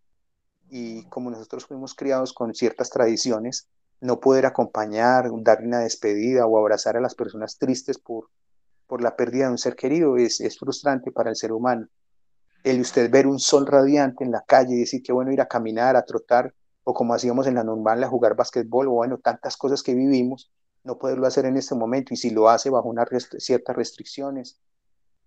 [0.71, 3.67] y como nosotros fuimos criados con ciertas tradiciones,
[4.01, 8.31] no poder acompañar, dar una despedida o abrazar a las personas tristes por,
[8.87, 11.85] por la pérdida de un ser querido es, es frustrante para el ser humano.
[12.63, 15.47] El usted ver un sol radiante en la calle y decir que bueno ir a
[15.47, 19.57] caminar, a trotar, o como hacíamos en la normal, a jugar básquetbol, o bueno, tantas
[19.57, 20.51] cosas que vivimos,
[20.83, 24.61] no poderlo hacer en este momento, y si lo hace bajo unas ciertas restricciones,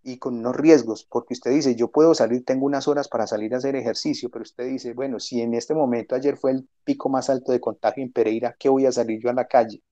[0.05, 3.53] y con unos riesgos, porque usted dice, yo puedo salir, tengo unas horas para salir
[3.55, 7.09] a hacer ejercicio, pero usted dice, bueno, si en este momento ayer fue el pico
[7.09, 9.83] más alto de contagio en Pereira, ¿qué voy a salir yo a la calle?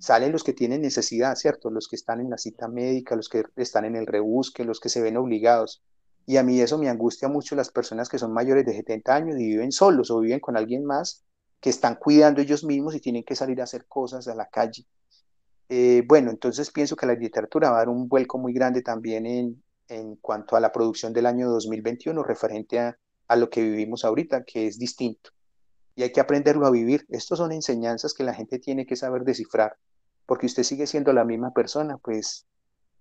[0.00, 1.70] Salen los que tienen necesidad, ¿cierto?
[1.70, 4.88] Los que están en la cita médica, los que están en el rebusque, los que
[4.88, 5.82] se ven obligados.
[6.28, 9.40] Y a mí eso me angustia mucho las personas que son mayores de 70 años
[9.40, 11.24] y viven solos o viven con alguien más
[11.58, 14.84] que están cuidando ellos mismos y tienen que salir a hacer cosas a la calle.
[15.70, 19.24] Eh, bueno, entonces pienso que la literatura va a dar un vuelco muy grande también
[19.24, 24.04] en, en cuanto a la producción del año 2021 referente a, a, lo que vivimos
[24.04, 25.30] ahorita, que es distinto.
[25.94, 27.06] Y hay que aprenderlo a vivir.
[27.08, 29.78] Estas son enseñanzas que la gente tiene que saber descifrar,
[30.26, 32.46] porque usted sigue siendo la misma persona, pues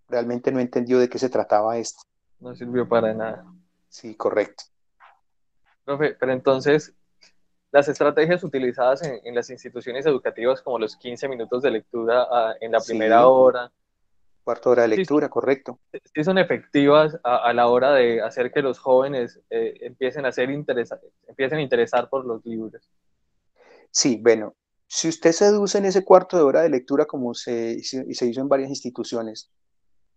[0.08, 2.04] realmente no entendió de qué se trataba esto.
[2.40, 3.46] No sirvió para nada.
[3.90, 4.66] Sí, correcto.
[5.86, 6.94] Profe, pero entonces,
[7.72, 12.72] las estrategias utilizadas en, las instituciones educativas como los 15 minutos de lectura ah, en
[12.72, 13.72] la primera hora
[14.48, 15.78] Cuarto hora de lectura, correcto.
[16.16, 20.50] Sí son efectivas a, la hora de hacer que los jóvenes eh, empiecen a ser
[20.50, 22.90] empiecen a interesar por los libros.
[23.92, 24.56] Sí, bueno,
[24.88, 28.48] si usted seduce en ese cuarto de hora de lectura como se, se hizo en
[28.48, 29.52] varias instituciones,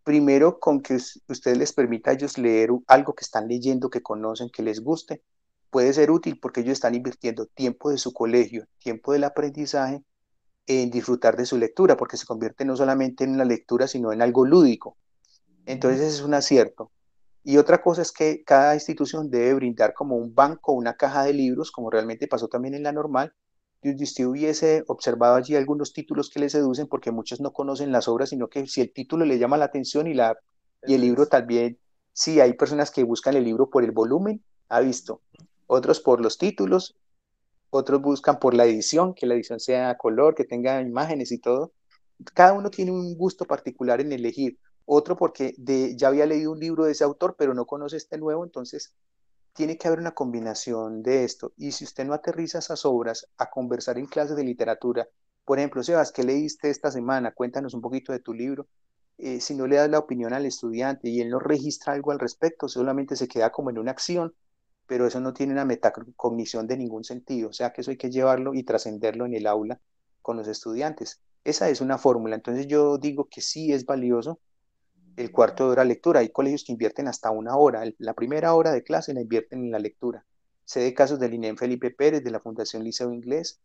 [0.04, 4.50] primero con que usted les permita a ellos leer algo que están leyendo, que conocen,
[4.50, 5.22] que les guste,
[5.70, 10.02] puede ser útil porque ellos están invirtiendo tiempo de su colegio, tiempo del aprendizaje
[10.66, 14.22] en disfrutar de su lectura, porque se convierte no solamente en una lectura, sino en
[14.22, 14.96] algo lúdico.
[15.66, 16.90] Entonces es un acierto.
[17.42, 21.32] Y otra cosa es que cada institución debe brindar como un banco, una caja de
[21.32, 23.32] libros, como realmente pasó también en la normal,
[23.82, 28.08] y usted hubiese observado allí algunos títulos que le seducen, porque muchos no conocen las
[28.08, 30.36] obras, sino que si el título le llama la atención y, la,
[30.86, 31.78] y el libro también,
[32.12, 35.22] sí, hay personas que buscan el libro por el volumen, ha visto,
[35.66, 36.96] otros por los títulos,
[37.70, 41.72] otros buscan por la edición, que la edición sea color, que tenga imágenes y todo.
[42.34, 44.58] Cada uno tiene un gusto particular en elegir.
[44.84, 48.18] Otro porque de, ya había leído un libro de ese autor, pero no conoce este
[48.18, 48.92] nuevo, entonces
[49.52, 51.52] tiene que haber una combinación de esto.
[51.56, 55.08] Y si usted no aterriza esas obras a conversar en clases de literatura,
[55.44, 57.32] por ejemplo, Sebas, ¿qué leíste esta semana?
[57.32, 58.66] Cuéntanos un poquito de tu libro.
[59.18, 62.18] Eh, si no le das la opinión al estudiante y él no registra algo al
[62.20, 64.34] respecto, solamente se queda como en una acción
[64.90, 68.10] pero eso no tiene una metacognición de ningún sentido, o sea que eso hay que
[68.10, 69.80] llevarlo y trascenderlo en el aula
[70.20, 71.20] con los estudiantes.
[71.44, 74.40] Esa es una fórmula, entonces yo digo que sí es valioso
[75.16, 76.20] el cuarto de hora lectura.
[76.20, 79.70] Hay colegios que invierten hasta una hora, la primera hora de clase la invierten en
[79.70, 80.24] la lectura.
[80.64, 83.60] Sé de casos del INEM Felipe Pérez, de la Fundación Liceo Inglés,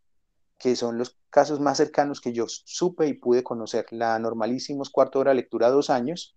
[0.58, 3.86] que son los casos más cercanos que yo supe y pude conocer.
[3.92, 6.36] La normalísimos cuarto de hora lectura dos años,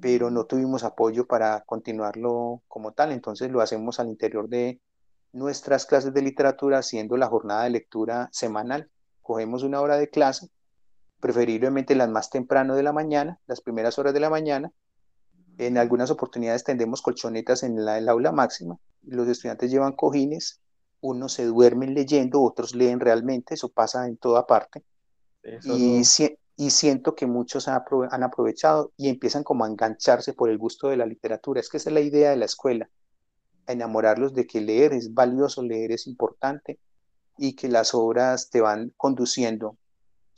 [0.00, 4.80] pero no tuvimos apoyo para continuarlo como tal, entonces lo hacemos al interior de
[5.32, 8.90] nuestras clases de literatura, haciendo la jornada de lectura semanal.
[9.22, 10.48] Cogemos una hora de clase,
[11.20, 14.72] preferiblemente las más temprano de la mañana, las primeras horas de la mañana.
[15.58, 20.60] En algunas oportunidades tendemos colchonetas en la, el aula máxima, los estudiantes llevan cojines,
[21.00, 24.84] unos se duermen leyendo, otros leen realmente, eso pasa en toda parte.
[25.64, 26.02] y,
[26.56, 30.96] y siento que muchos han aprovechado y empiezan como a engancharse por el gusto de
[30.96, 31.60] la literatura.
[31.60, 32.90] Es que esa es la idea de la escuela,
[33.68, 36.80] enamorarlos de que leer es valioso, leer es importante
[37.38, 39.77] y que las obras te van conduciendo.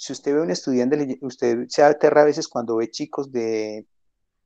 [0.01, 3.87] Si usted ve un estudiante, usted se aterra a veces cuando ve chicos de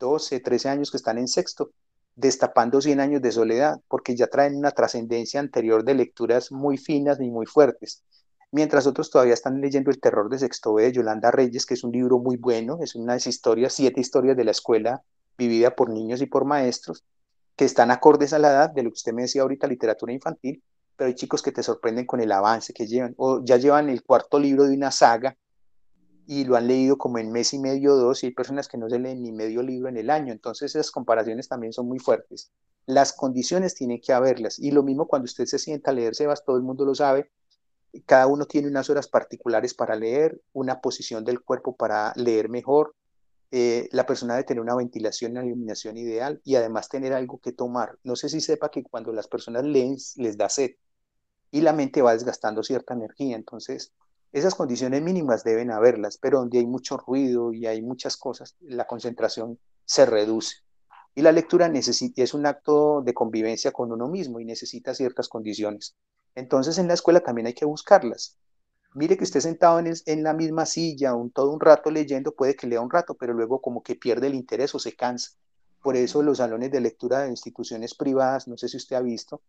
[0.00, 1.70] 12, 13 años que están en sexto,
[2.16, 7.20] destapando 100 años de soledad, porque ya traen una trascendencia anterior de lecturas muy finas
[7.20, 8.02] y muy fuertes.
[8.50, 11.84] Mientras otros todavía están leyendo El terror de Sexto B de Yolanda Reyes, que es
[11.84, 15.04] un libro muy bueno, es unas historias, siete historias de la escuela
[15.38, 17.04] vivida por niños y por maestros,
[17.54, 20.60] que están acordes a la edad de lo que usted me decía ahorita, literatura infantil,
[20.96, 24.02] pero hay chicos que te sorprenden con el avance que llevan, o ya llevan el
[24.02, 25.36] cuarto libro de una saga
[26.26, 28.78] y lo han leído como en mes y medio o dos, y hay personas que
[28.78, 31.98] no se leen ni medio libro en el año, entonces esas comparaciones también son muy
[31.98, 32.50] fuertes.
[32.86, 36.44] Las condiciones tienen que haberlas, y lo mismo cuando usted se sienta a leer Sebas,
[36.44, 37.30] todo el mundo lo sabe,
[38.06, 42.94] cada uno tiene unas horas particulares para leer, una posición del cuerpo para leer mejor.
[43.50, 47.52] Eh, la persona debe tener una ventilación una iluminación ideal y además tener algo que
[47.52, 47.98] tomar.
[48.02, 50.72] No sé si sepa que cuando las personas leen les da sed
[51.52, 53.36] y la mente va desgastando cierta energía.
[53.36, 53.92] Entonces,
[54.34, 58.84] esas condiciones mínimas deben haberlas, pero donde hay mucho ruido y hay muchas cosas, la
[58.84, 60.56] concentración se reduce.
[61.14, 65.94] Y la lectura es un acto de convivencia con uno mismo y necesita ciertas condiciones.
[66.34, 68.36] Entonces en la escuela también hay que buscarlas.
[68.94, 72.66] Mire que esté sentado en, la misma silla un, todo un rato leyendo, puede que
[72.66, 75.30] lea un rato, pero luego como que pierde el interés o se cansa.
[75.80, 79.42] Por eso los salones de lectura de instituciones privadas, no sé si usted ha visto,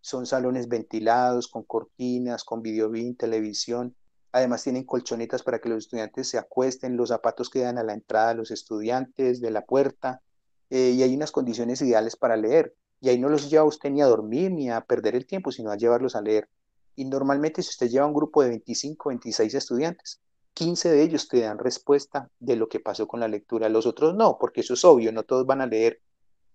[0.00, 3.94] son salones ventilados, con cortinas, con videobin, televisión.
[4.32, 8.28] Además tienen colchonetas para que los estudiantes se acuesten, los zapatos quedan a la entrada
[8.28, 10.22] de los estudiantes, de la puerta,
[10.70, 12.74] eh, y hay unas condiciones ideales para leer.
[13.00, 15.70] Y ahí no los lleva usted ni a dormir ni a perder el tiempo, sino
[15.70, 16.48] a llevarlos a leer.
[16.94, 20.20] Y normalmente si usted lleva un grupo de 25, 26 estudiantes,
[20.54, 23.68] 15 de ellos te dan respuesta de lo que pasó con la lectura.
[23.68, 26.00] Los otros no, porque eso es obvio, no todos van a leer.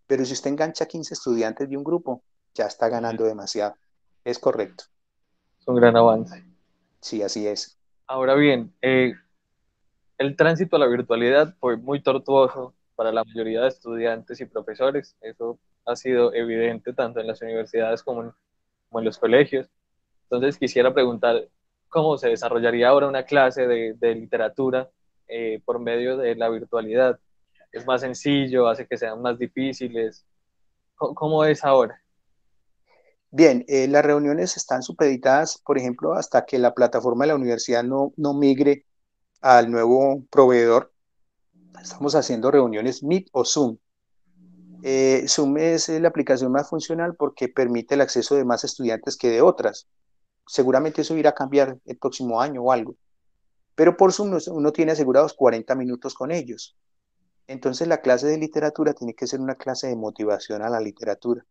[0.07, 2.21] Pero si usted engancha 15 estudiantes de un grupo,
[2.53, 3.75] ya está ganando demasiado.
[4.23, 4.85] Es correcto.
[5.59, 6.54] Es un gran avance.
[7.05, 7.77] Sí, así es.
[8.07, 9.13] Ahora bien, eh,
[10.17, 15.15] el tránsito a la virtualidad fue muy tortuoso para la mayoría de estudiantes y profesores.
[15.21, 18.33] Eso ha sido evidente tanto en las universidades como en,
[19.05, 19.69] los colegios.
[20.23, 21.47] Entonces quisiera preguntar
[21.89, 24.89] cómo se desarrollaría ahora una clase de, literatura
[25.27, 27.19] eh, por medio de la virtualidad.
[27.71, 28.67] ¿Es más sencillo?
[28.67, 30.25] ¿Hace que sean más difíciles?
[30.95, 32.01] ¿Cómo, es ahora?
[33.37, 37.83] Bien, eh, las reuniones están supeditadas, por ejemplo, hasta que la plataforma de la universidad
[37.83, 38.85] no, migre
[39.41, 40.93] al nuevo proveedor
[41.81, 43.77] estamos haciendo reuniones Meet o Zoom.
[44.83, 49.29] Eh, Zoom es la aplicación más funcional porque permite el acceso de más estudiantes que
[49.29, 49.89] de otras.
[50.47, 52.95] Seguramente eso irá a cambiar el próximo año o algo.
[53.75, 56.77] Pero por Zoom uno tiene asegurados 40 minutos con ellos.
[57.47, 61.45] Entonces la clase de literatura tiene que ser una clase de motivación a la literatura.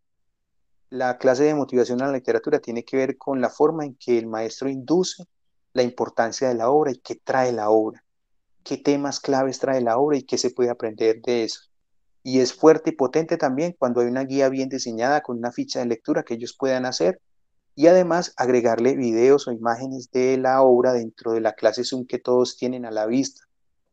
[0.90, 4.18] La clase de motivación a la literatura tiene que ver con la forma en que
[4.18, 5.24] el maestro induce
[5.72, 8.04] la importancia de la obra y qué trae la obra,
[8.62, 11.60] qué temas claves trae la obra y qué se puede aprender de eso.
[12.22, 15.80] Y es fuerte y potente también cuando hay una guía bien diseñada con una ficha
[15.80, 17.20] de lectura que ellos puedan hacer
[17.74, 22.18] y además agregarle videos o imágenes de la obra dentro de la clase Zoom que
[22.18, 23.42] todos tienen a la vista,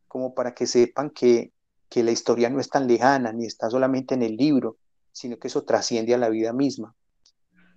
[0.06, 1.52] como para que sepan que,
[1.88, 4.76] que la historia no es tan lejana ni está solamente en el libro,
[5.12, 6.94] sino que eso trasciende a la vida misma.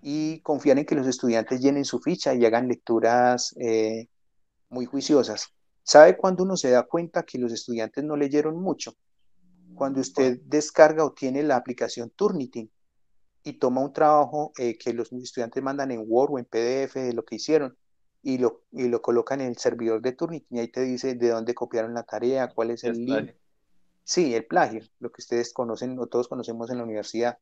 [0.02, 4.08] Y confiar en que los estudiantes llenen su ficha y hagan lecturas eh,
[4.70, 5.54] muy juiciosas.
[5.84, 8.96] ¿Sabe cuándo uno se da cuenta que los estudiantes no leyeron mucho?
[9.76, 12.72] Cuando usted descarga o tiene la aplicación Turnitin
[13.44, 17.14] y toma un trabajo eh, que los estudiantes mandan en Word o en PDF de
[17.14, 17.78] lo que hicieron
[18.24, 21.30] y lo, y lo colocan en el servidor de Turnitin y ahí te dice de
[21.30, 23.32] dónde copiaron la tarea, cuál es el link.
[24.06, 27.40] Sí, el plagio, lo que ustedes conocen o todos conocemos en la universidad.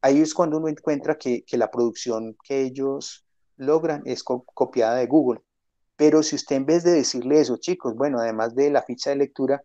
[0.00, 5.06] Ahí es cuando uno encuentra que, que la producción que ellos logran es copiada de
[5.06, 5.42] Google.
[5.96, 9.16] Pero si usted en vez de decirle eso, chicos, bueno, además de la ficha de
[9.16, 9.62] lectura,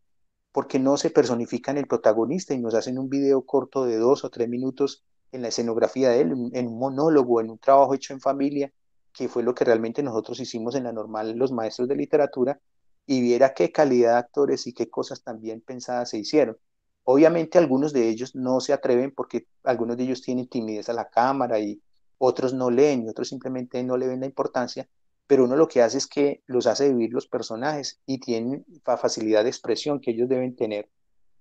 [0.51, 4.29] porque no se personifican el protagonista y nos hacen un video corto de dos o
[4.29, 8.19] tres minutos en la escenografía de él, en un monólogo, en un trabajo hecho en
[8.19, 8.73] familia,
[9.13, 12.59] que fue lo que realmente nosotros hicimos en la normal los maestros de literatura,
[13.05, 16.57] y viera qué calidad de actores y qué cosas también pensadas se hicieron.
[17.03, 21.09] Obviamente algunos de ellos no se atreven porque algunos de ellos tienen timidez a la
[21.09, 21.81] cámara y
[22.17, 24.87] otros no leen y otros simplemente no le ven la importancia,
[25.27, 29.43] pero uno lo que hace es que los hace vivir los personajes y tienen facilidad
[29.43, 30.89] de expresión que ellos deben tener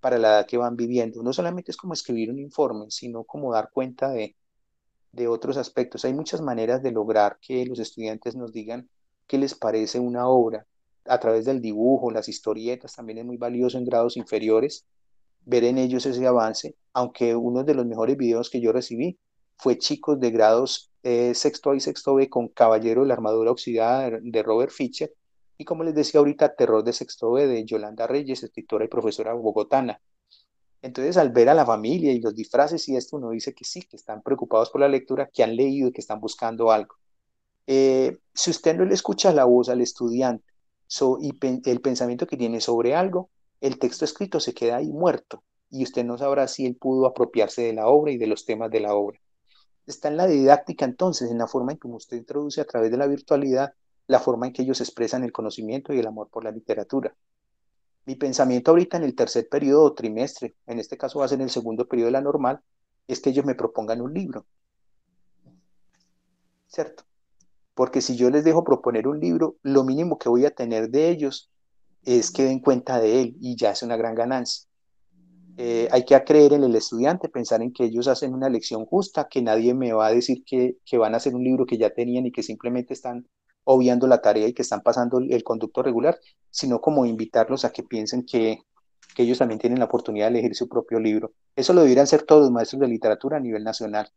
[0.00, 1.22] para la edad que van viviendo.
[1.22, 4.36] No solamente es como escribir un informe, sino como dar cuenta de,
[5.12, 6.04] de otros aspectos.
[6.04, 8.88] Hay muchas maneras de lograr que los estudiantes nos digan
[9.28, 10.66] qué les parece una obra.
[11.06, 14.86] A través del dibujo, las historietas, también es muy valioso en grados inferiores
[15.44, 19.18] ver en ellos ese avance, aunque uno de los mejores videos que yo recibí
[19.56, 23.50] fue chicos de grados eh, sexto A y sexto B con Caballero de la Armadura
[23.50, 25.12] Oxidada de Robert Fischer,
[25.58, 29.32] y como les decía ahorita, Terror de Sexto B de Yolanda Reyes, escritora y profesora
[29.34, 30.00] bogotana.
[30.80, 33.82] Entonces, al ver a la familia y los disfraces y esto, uno dice que sí,
[33.82, 36.96] que están preocupados por la lectura, que han leído y que están buscando algo.
[37.68, 40.51] Eh, si usted no le escucha la voz al estudiante
[41.20, 45.84] y el pensamiento que tiene sobre algo, el texto escrito se queda ahí muerto y
[45.84, 48.80] usted no sabrá si él pudo apropiarse de la obra y de los temas de
[48.80, 49.18] la obra.
[49.86, 52.98] Está en la didáctica entonces, en la forma en que usted introduce a través de
[52.98, 53.72] la virtualidad
[54.06, 57.14] la forma en que ellos expresan el conocimiento y el amor por la literatura.
[58.04, 61.40] Mi pensamiento ahorita en el tercer periodo o trimestre, en este caso va a ser
[61.40, 62.60] el segundo periodo de la normal,
[63.06, 64.44] es que ellos me propongan un libro.
[66.66, 67.04] ¿Cierto?
[67.74, 71.08] Porque si yo les dejo proponer un libro, lo mínimo que voy a tener de
[71.10, 71.50] ellos
[72.04, 74.68] es que den cuenta de él y ya es una gran ganancia.
[75.58, 79.28] Eh, hay que creer en el estudiante, pensar en que ellos hacen una elección justa,
[79.28, 81.90] que nadie me va a decir que, que van a hacer un libro que ya
[81.90, 83.26] tenían y que simplemente están
[83.64, 86.18] obviando la tarea y que están pasando el conducto regular,
[86.50, 88.62] sino como invitarlos a que piensen que,
[89.14, 91.32] que ellos también tienen la oportunidad de elegir su propio libro.
[91.54, 94.10] Eso lo deberían ser todos los maestros de literatura a nivel nacional.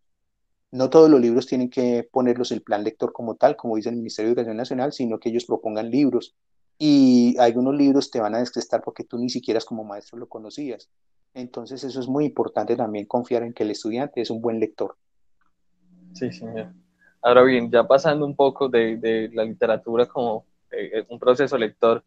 [0.76, 3.96] No todos los libros tienen que ponerlos el plan lector como tal, como dice el
[3.96, 6.36] Ministerio de Educación Nacional, sino que ellos propongan libros.
[6.78, 10.90] Y algunos libros te van a descrestar porque tú ni siquiera como maestro lo conocías.
[11.34, 14.98] Entonces eso es muy importante también confiar en que el estudiante es un buen lector.
[16.14, 16.74] Sí, señor.
[17.22, 22.04] Ahora bien, ya pasando un poco de, la literatura como eh, un proceso lector,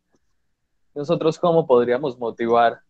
[0.94, 2.82] nosotros cómo podríamos motivar,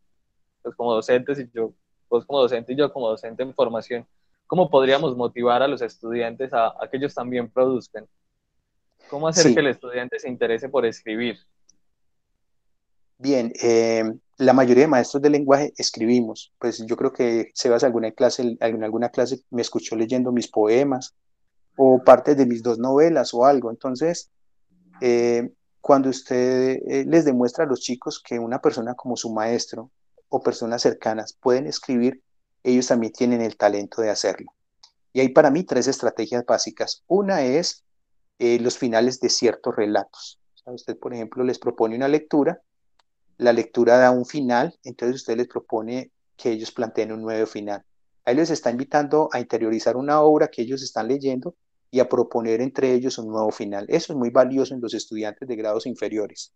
[0.61, 1.73] pues como docentes y yo,
[2.09, 4.05] como docente y yo como docente en formación,
[4.49, 8.09] cómo podríamos motivar a los estudiantes a, que ellos también produzcan?
[9.09, 11.37] ¿Cómo hacer que el estudiante se interese por escribir?
[13.19, 14.05] Bien, eh,
[14.39, 16.53] la mayoría de maestros de lenguaje escribimos.
[16.59, 21.15] Pues yo creo que Sebas alguna clase, en alguna clase me escuchó leyendo mis poemas
[21.77, 23.71] o parte de mis dos novelas o algo.
[23.71, 24.31] Entonces,
[25.01, 25.51] eh,
[25.81, 29.91] cuando usted eh, les demuestra a los chicos que una persona como su maestro
[30.29, 32.23] o personas cercanas pueden escribir,
[32.71, 34.53] ellos también tienen el talento de hacerlo.
[35.13, 37.03] Y hay para mí tres estrategias básicas.
[37.07, 37.85] Una es
[38.39, 40.39] eh, los finales de ciertos relatos.
[40.67, 42.61] usted, por ejemplo, les propone una lectura,
[43.39, 47.85] la lectura da un final, entonces usted les propone que ellos planteen un nuevo final.
[48.25, 51.55] Ahí les está invitando a interiorizar una obra que ellos están leyendo
[51.91, 53.87] y a proponer entre ellos un nuevo final.
[53.89, 56.53] Eso es muy valioso en los estudiantes de grados inferiores.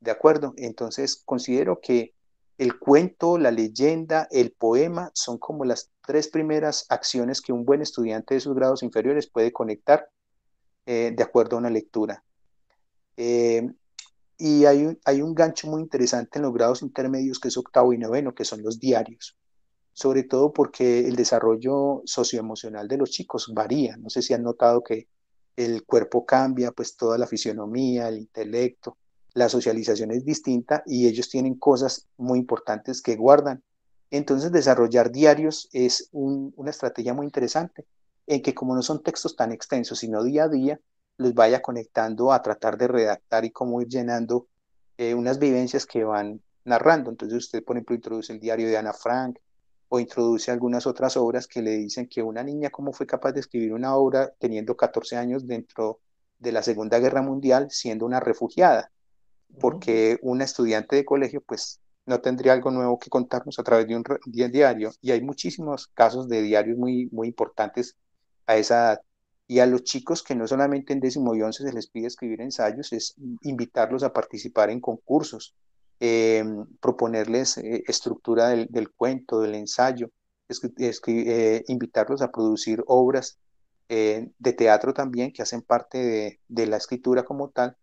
[0.00, 0.54] ¿De acuerdo?
[0.56, 2.14] Entonces, considero que
[2.58, 7.82] el cuento, la leyenda, el poema son como las tres primeras acciones que un buen
[7.82, 10.10] estudiante de sus grados inferiores puede conectar
[10.84, 12.24] eh, de acuerdo a una lectura.
[13.16, 13.68] Eh,
[14.36, 17.92] y hay un, hay un gancho muy interesante en los grados intermedios que es octavo
[17.92, 19.36] y noveno, que son los diarios,
[19.92, 23.96] sobre todo porque el desarrollo socioemocional de los chicos varía.
[23.96, 25.08] No sé si han notado que
[25.56, 28.96] el cuerpo cambia, pues toda la fisionomía, el intelecto,
[29.38, 33.62] la socialización es distinta y ellos tienen cosas muy importantes que guardan.
[34.10, 37.86] Entonces, desarrollar diarios es una estrategia muy interesante,
[38.26, 40.80] en que como no son textos tan extensos, sino día a día,
[41.18, 44.48] los vaya conectando a tratar de redactar y cómo ir llenando
[44.96, 47.10] eh, unas vivencias que van narrando.
[47.10, 49.38] Entonces, usted, por ejemplo, introduce el diario de Ana Frank
[49.88, 53.40] o introduce algunas otras obras que le dicen que una niña cómo fue capaz de
[53.40, 56.00] escribir una obra teniendo 14 años dentro
[56.38, 58.90] de la Segunda Guerra Mundial siendo una refugiada
[59.60, 63.96] porque una estudiante de colegio pues no tendría algo nuevo que contarnos a través de
[63.96, 64.90] un, diario.
[65.02, 67.96] Y hay muchísimos casos de diarios muy, muy importantes
[68.46, 69.00] a esa edad.
[69.46, 72.40] Y a los chicos que no solamente en décimo y once se les pide escribir
[72.42, 75.54] ensayos, es invitarlos a participar en concursos,
[76.00, 76.44] eh,
[76.80, 80.10] proponerles eh, estructura del, cuento, del ensayo,
[81.06, 83.38] eh, invitarlos a producir obras
[83.88, 87.74] de teatro también que hacen parte de, de la escritura como tal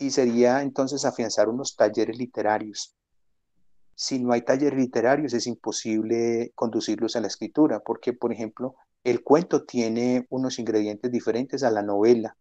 [0.00, 2.96] y sería entonces afianzar unos talleres literarios.
[3.94, 9.22] Si no hay talleres literarios es imposible conducirlos a la escritura, porque por ejemplo el
[9.22, 12.34] cuento tiene unos ingredientes diferentes a la novela,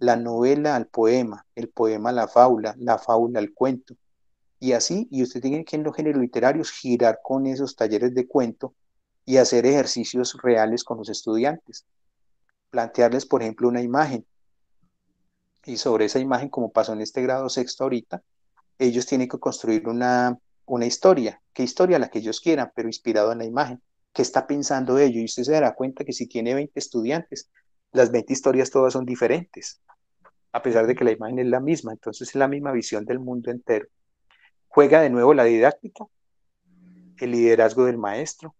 [0.00, 3.94] la novela al poema, el poema a la fábula, la fábula al cuento.
[4.58, 8.26] Y así, y usted tiene que en los géneros literarios girar con esos talleres de
[8.26, 8.74] cuento
[9.24, 11.86] y hacer ejercicios reales con los estudiantes.
[12.70, 14.26] Plantearles, por ejemplo, una imagen
[15.66, 18.22] y sobre esa imagen, como pasó en este grado sexto ahorita,
[18.78, 21.42] ellos tienen que construir una, una historia.
[21.52, 21.98] ¿Qué historia?
[21.98, 23.82] La que ellos quieran, pero inspirado en la imagen.
[24.12, 25.16] ¿Qué está pensando ellos?
[25.16, 27.50] Y usted se dará cuenta que si tiene 20 estudiantes,
[27.92, 29.80] las 20 historias todas son diferentes,
[30.52, 31.92] a pesar de que la imagen es la misma.
[31.92, 33.88] Entonces es la misma visión del mundo entero.
[34.68, 36.04] Juega de nuevo la didáctica,
[37.18, 38.54] el liderazgo del maestro,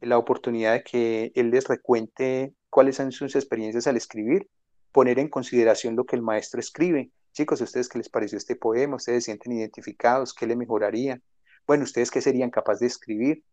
[0.00, 4.48] la oportunidad de que él les recuente cuáles son sus experiencias al escribir
[4.92, 7.10] poner en consideración lo que el maestro escribe.
[7.32, 8.96] Chicos, ¿a ustedes qué les pareció este poema?
[8.96, 10.34] ¿Ustedes se sienten identificados?
[10.34, 11.22] ¿Qué le mejorarían?
[11.66, 13.44] Bueno, ¿ustedes qué serían capaces de escribir?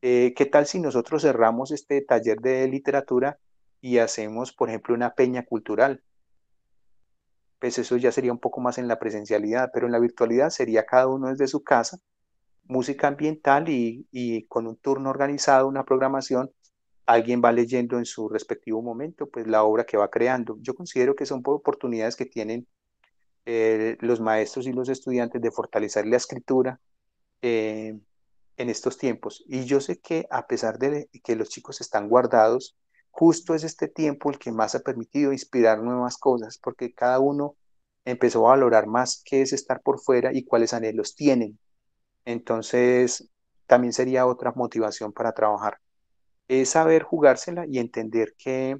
[0.00, 3.38] Eh, ¿Qué tal si nosotros cerramos este taller de literatura
[3.80, 6.02] y hacemos, por ejemplo, una peña cultural?
[7.58, 10.86] Pues eso ya sería un poco más en la presencialidad, pero en la virtualidad sería
[10.86, 11.98] cada uno desde su casa,
[12.64, 16.52] música ambiental y con un turno organizado, una programación
[17.12, 20.56] alguien va leyendo en su respectivo momento, pues la obra que va creando.
[20.60, 22.66] Yo considero que son oportunidades que tienen
[23.46, 26.80] eh, los maestros y los estudiantes de fortalecer la escritura
[27.42, 27.98] eh,
[28.56, 29.44] en estos tiempos.
[29.48, 32.76] Y yo sé que a pesar de que los chicos están guardados,
[33.10, 37.56] justo es este tiempo el que más ha permitido inspirar nuevas cosas, porque cada uno
[38.04, 41.58] empezó a valorar más qué es estar por fuera y cuáles anhelos tienen.
[42.24, 43.28] Entonces,
[43.66, 45.81] también sería otra motivación para trabajar
[46.60, 48.78] es saber jugársela y entender que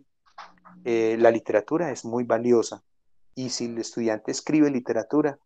[0.84, 2.82] eh, la literatura es muy valiosa.
[3.34, 5.38] Y si el estudiante escribe literatura,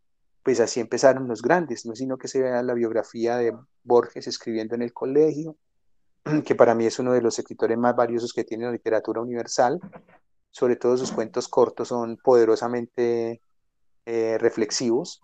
[0.43, 4.75] pues así empezaron los grandes, no sino que se vea la biografía de Borges escribiendo
[4.75, 5.57] en el colegio,
[6.45, 9.79] que para mí es uno de los escritores más valiosos que tiene la literatura universal.
[10.51, 13.41] Sobre todo sus cuentos cortos son poderosamente
[14.05, 15.21] eh, reflexivos.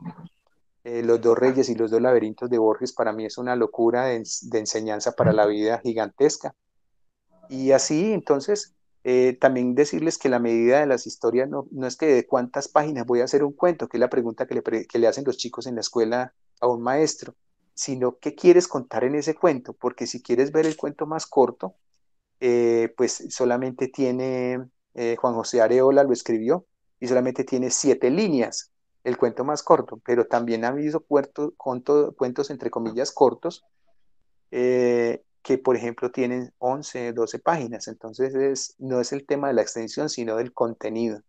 [0.85, 4.07] Eh, los dos reyes y los dos laberintos de Borges para mí es una locura
[4.07, 6.55] de enseñanza para la vida gigantesca.
[7.53, 8.75] Y así, entonces,
[9.05, 12.67] eh, también decirles que la medida de las historias no, no, es que de cuántas
[12.67, 15.25] páginas voy a hacer un cuento, que es la pregunta que le, que le hacen
[15.27, 17.35] los chicos en la escuela a un maestro,
[17.75, 21.75] sino qué quieres contar en ese cuento, porque si quieres ver el cuento más corto,
[22.41, 24.59] eh, pues solamente tiene,
[24.95, 26.65] eh, Juan José Areola lo escribió,
[27.01, 28.73] y solamente tiene siete líneas,
[29.05, 31.53] el cuento más corto, pero también ha habido cuentos,
[32.17, 33.63] cuentos entre comillas cortos,
[35.43, 37.89] que, por ejemplo, tienen 11, 12 páginas.
[37.89, 41.23] Entonces, es, no es el tema de la extensión, sino del contenido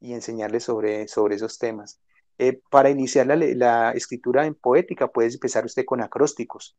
[0.00, 2.00] y enseñarles sobre, sobre esos temas.
[2.38, 6.76] Eh, para iniciar la, la, escritura en poética, puedes empezar usted con acrósticos.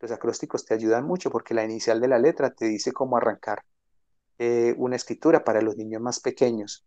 [0.00, 3.62] Los acrósticos te ayudan mucho porque la inicial de la letra te dice cómo arrancar
[4.38, 6.84] eh, una escritura para los niños más pequeños.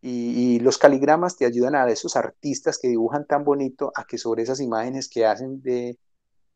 [0.00, 4.16] Y, y, los caligramas te ayudan a esos artistas que dibujan tan bonito a que
[4.16, 5.98] sobre esas imágenes que hacen de,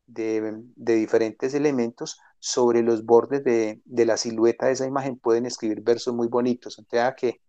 [0.05, 6.13] de, diferentes elementos sobre los bordes de, la silueta de esa imagen pueden escribir versos
[6.13, 6.79] muy bonitos.
[6.79, 7.41] O sea que,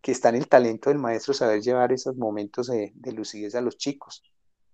[0.00, 3.76] que está en el talento del maestro saber llevar esos momentos de, lucidez a los
[3.76, 4.22] chicos.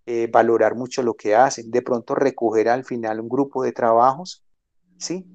[0.07, 4.45] eh, valorar mucho lo que hacen, de pronto recoger al final un grupo de trabajos,
[4.99, 5.27] ¿sí?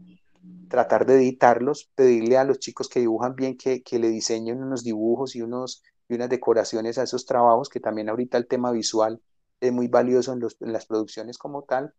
[0.70, 4.84] Tratar de editarlos, pedirle a los chicos que dibujan bien que, que le diseñen unos
[4.84, 9.22] dibujos y, unos, y unas decoraciones a esos trabajos, que también ahorita el tema visual
[9.62, 11.94] es muy valioso en, los, en las producciones como tal,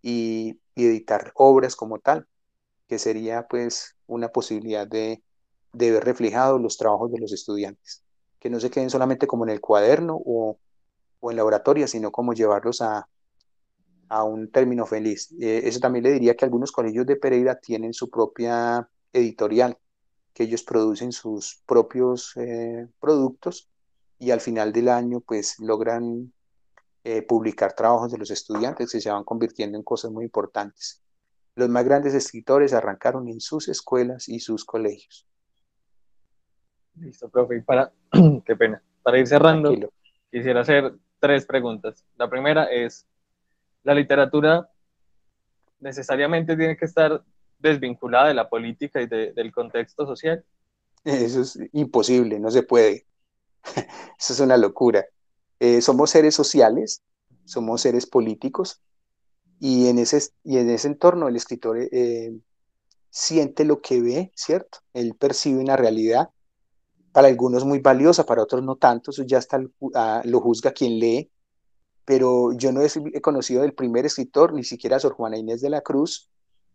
[0.00, 2.26] y, y, editar obras como tal,
[2.88, 5.22] que sería pues una posibilidad de,
[5.72, 8.02] de ver reflejados los trabajos de los estudiantes,
[8.40, 10.58] que no se queden solamente como en el cuaderno o,
[11.20, 13.08] o en la oratoria, sino como llevarlos a,
[14.08, 15.32] a un término feliz.
[15.40, 19.78] Eh, eso también le diría que algunos colegios de Pereira tienen su propia editorial,
[20.34, 23.70] que ellos producen sus propios eh, productos
[24.18, 26.32] y al final del año pues logran
[27.04, 31.02] eh, publicar trabajos de los estudiantes que se van convirtiendo en cosas muy importantes.
[31.54, 35.26] Los más grandes escritores arrancaron en sus escuelas y sus colegios.
[36.94, 37.56] Listo, profe.
[37.56, 37.92] Y para,
[38.46, 38.82] qué pena.
[39.02, 39.92] Para ir cerrando, Tranquilo.
[40.30, 42.04] quisiera hacer tres preguntas.
[42.16, 43.06] La primera es,
[43.82, 44.70] ¿la literatura
[45.80, 47.22] necesariamente tiene que estar
[47.58, 50.44] desvinculada de la política y de, del contexto social?
[51.04, 53.06] Eso es imposible, no se puede.
[54.18, 55.04] Eso es una locura.
[55.64, 57.04] Eh, somos seres sociales,
[57.44, 58.82] somos seres políticos,
[59.60, 62.36] y en ese, y en ese entorno el escritor eh,
[63.10, 64.78] siente lo que ve, ¿cierto?
[64.92, 66.30] Él percibe una realidad
[67.12, 69.90] para algunos muy valiosa, para otros no tanto, eso ya está, uh,
[70.24, 71.30] lo juzga quien lee,
[72.04, 75.70] pero yo no he, conocido el primer escritor, ni siquiera a Sor Juana Inés de
[75.70, 76.28] la Cruz,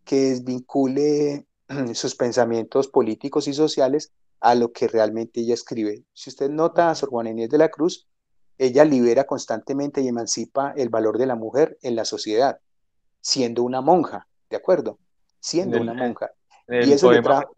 [0.06, 1.46] que desvincule
[1.92, 6.06] sus pensamientos políticos y sociales a lo que realmente ella escribe.
[6.14, 8.08] Si usted nota a Sor Juana Inés de la Cruz,
[8.58, 12.58] ella libera constantemente y emancipa el valor de la mujer en la sociedad,
[13.20, 14.98] siendo una monja, ¿de acuerdo?
[15.40, 16.32] Siendo una monja.
[16.68, 17.52] y eso le trajo,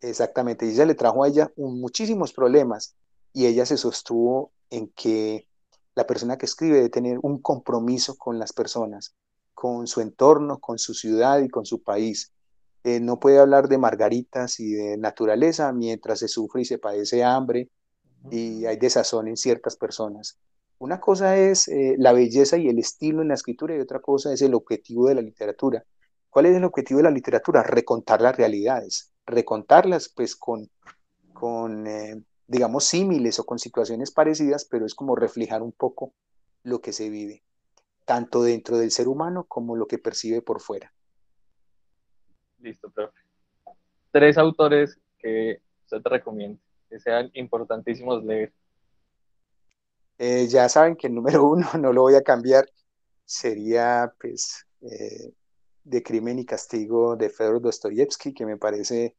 [0.00, 2.96] Exactamente, y ella le trajo a ella muchísimos problemas
[3.32, 5.46] y ella se sostuvo en que
[5.94, 9.14] la persona que escribe debe tener un compromiso con las personas,
[9.54, 12.32] con su entorno, con su ciudad y con su país.
[12.82, 17.22] Eh, no puede hablar de margaritas y de naturaleza mientras se sufre y se padece
[17.22, 17.70] hambre
[18.30, 20.38] y hay desazón en ciertas personas.
[20.78, 24.32] Una cosa es eh, la belleza y el estilo en la escritura y otra cosa
[24.32, 25.84] es el objetivo de la literatura.
[26.30, 27.62] ¿Cuál es el objetivo de la literatura?
[27.62, 30.70] Recontar las realidades recontarlas pues con,
[31.32, 36.12] con eh, digamos, símiles o con situaciones parecidas, pero es como reflejar un poco
[36.62, 37.42] lo que se vive,
[38.04, 40.92] tanto dentro del ser humano como lo que percibe por fuera.
[42.58, 43.18] Listo, profe.
[44.12, 46.60] Tres autores que te recomienda,
[46.92, 48.52] que sean importantísimos leer.
[50.18, 52.68] Eh, ya saben que el número uno no lo voy a cambiar,
[53.24, 55.32] sería pues eh,
[55.84, 59.16] de Crimen y Castigo de Fedor Dostoyevsky, que me parece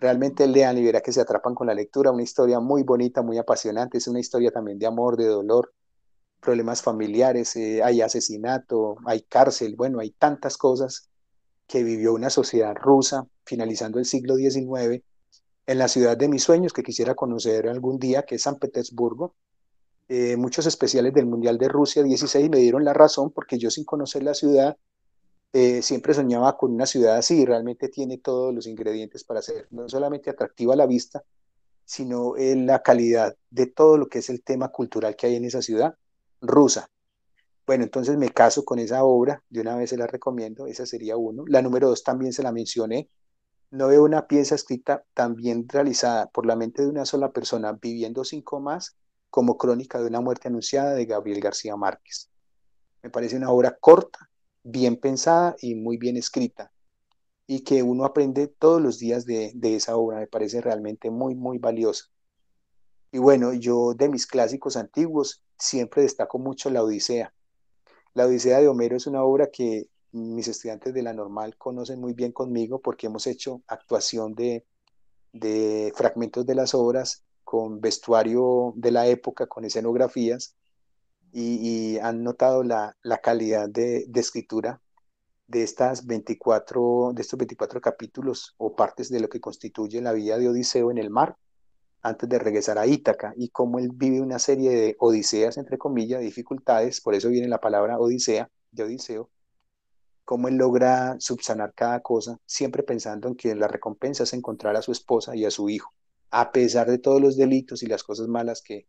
[0.00, 3.38] realmente lean y verá que se atrapan con la lectura, una historia muy bonita, muy
[3.38, 5.72] apasionante, es una historia también de amor, de dolor,
[6.40, 11.08] problemas familiares, eh, hay asesinato, hay cárcel, bueno, hay tantas cosas
[11.66, 15.02] que vivió una sociedad rusa finalizando el siglo XIX
[15.66, 19.34] en la ciudad de mis sueños que quisiera conocer algún día, que es San Petersburgo.
[20.08, 23.84] Eh, muchos especiales del Mundial de Rusia 16 me dieron la razón porque yo sin
[23.84, 24.76] conocer la ciudad
[25.54, 29.88] eh, siempre soñaba con una ciudad así, realmente tiene todos los ingredientes para ser no
[29.88, 31.22] solamente atractiva a la vista,
[31.84, 35.44] sino en la calidad de todo lo que es el tema cultural que hay en
[35.44, 35.94] esa ciudad
[36.40, 36.90] rusa.
[37.66, 41.16] Bueno, entonces me caso con esa obra, de una vez se la recomiendo, esa sería
[41.16, 41.44] uno.
[41.46, 43.08] La número dos también se la mencioné.
[43.74, 47.72] No veo una pieza escrita tan bien realizada por la mente de una sola persona
[47.72, 48.96] viviendo cinco más
[49.30, 52.30] como Crónica de una muerte anunciada de Gabriel García Márquez.
[53.02, 54.30] Me parece una obra corta,
[54.62, 56.70] bien pensada y muy bien escrita
[57.48, 61.58] y que uno aprende todos los días de, esa obra, me parece realmente muy, muy
[61.58, 62.04] valiosa.
[63.10, 67.34] Y bueno, yo de mis clásicos antiguos siempre destaco mucho la Odisea.
[68.12, 72.14] La Odisea de Homero es una obra que mis estudiantes de la normal conocen muy
[72.14, 74.64] bien conmigo porque hemos hecho actuación de,
[75.32, 80.56] de fragmentos de las obras con vestuario de la época, con escenografías,
[81.32, 84.80] y, han notado la, la calidad de, escritura
[85.48, 90.38] de, estas 24, de estos 24 capítulos o partes de lo que constituye la vida
[90.38, 91.36] de Odiseo en el mar
[92.02, 96.20] antes de regresar a Ítaca y cómo él vive una serie de odiseas, entre comillas,
[96.20, 99.30] dificultades, por eso viene la palabra Odisea, de Odiseo,
[100.24, 104.82] cómo él logra subsanar cada cosa, siempre pensando en que la recompensa es encontrar a
[104.82, 105.92] su esposa y a su hijo,
[106.30, 108.86] a pesar de todos los delitos y las cosas malas que,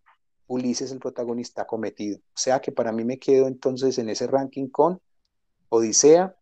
[0.48, 2.20] Ulises, el protagonista, ha cometido.
[2.20, 5.02] O sea que para mí me quedo entonces en ese ranking con
[5.70, 6.36] Odisea,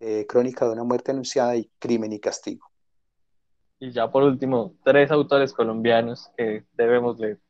[0.00, 2.70] eh, Crónica de una muerte anunciada y Crimen y Castigo.
[3.80, 7.40] Y ya por último, tres autores colombianos que debemos leer.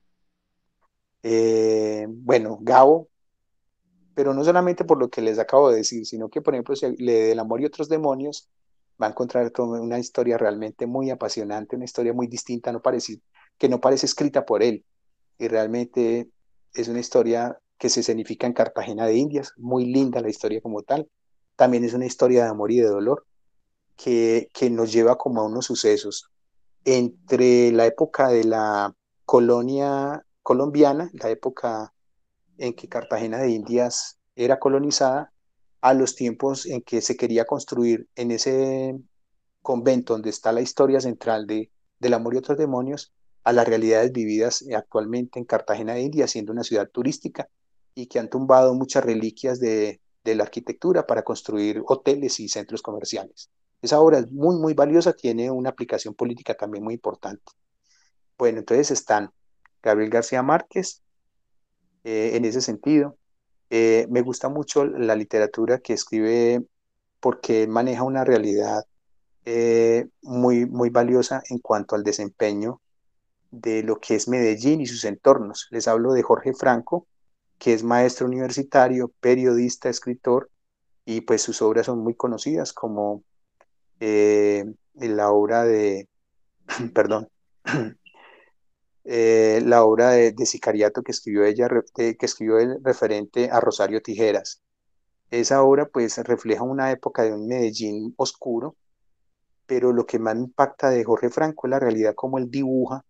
[1.23, 3.09] Eh, bueno, Gabo,
[4.15, 6.97] pero no solamente por lo que les acabo de decir, sino que, por ejemplo, si
[6.97, 8.49] lee El amor y otros demonios,
[9.03, 13.21] va a encontrar una historia realmente muy apasionante, una historia muy distinta, no parece,
[13.59, 14.85] que no parece escrita por él.
[15.39, 16.31] Y realmente
[16.75, 20.83] es una historia que se escenifica en Cartagena de Indias, muy linda la historia como
[20.83, 21.09] tal.
[21.57, 23.27] También es una historia de amor y de dolor
[23.97, 26.31] que, que nos lleva como a unos sucesos
[26.85, 28.95] entre la época de la
[29.25, 31.94] colonia colombiana, la época
[32.59, 35.33] en que Cartagena de Indias era colonizada,
[35.81, 38.99] a los tiempos en que se quería construir en ese
[39.61, 43.13] convento donde está la historia central de, del amor y otros demonios,
[43.45, 47.51] a las realidades vividas actualmente en Cartagena de Indias, siendo una ciudad turística
[47.95, 52.81] y que han tumbado muchas reliquias de, de la arquitectura para construir hoteles y centros
[52.81, 53.51] comerciales.
[53.83, 57.53] Esa obra es muy, muy valiosa, tiene una aplicación política también muy importante.
[58.39, 59.31] Bueno, entonces están
[59.83, 61.03] Gabriel García Márquez,
[62.05, 63.17] eh, en ese sentido.
[63.71, 66.65] Eh, me gusta mucho la literatura que escribe
[67.21, 68.85] porque maneja una realidad
[69.47, 72.81] eh, muy, muy valiosa en cuanto al desempeño
[73.51, 75.69] de lo que es Medellín y sus entornos.
[75.71, 77.07] Les hablo de Jorge Franco,
[77.59, 80.51] que es maestro universitario, periodista, escritor,
[81.07, 83.23] y pues sus obras son muy conocidas como
[84.95, 86.09] la obra de,
[86.95, 87.29] perdón,
[89.05, 94.63] eh, la obra de, Sicariato que escribió ella, que escribió el referente a Rosario Tijeras.
[95.31, 98.77] Esa obra pues refleja una época de un Medellín oscuro,
[99.67, 103.05] pero lo que más impacta de Jorge Franco es la realidad como él dibuja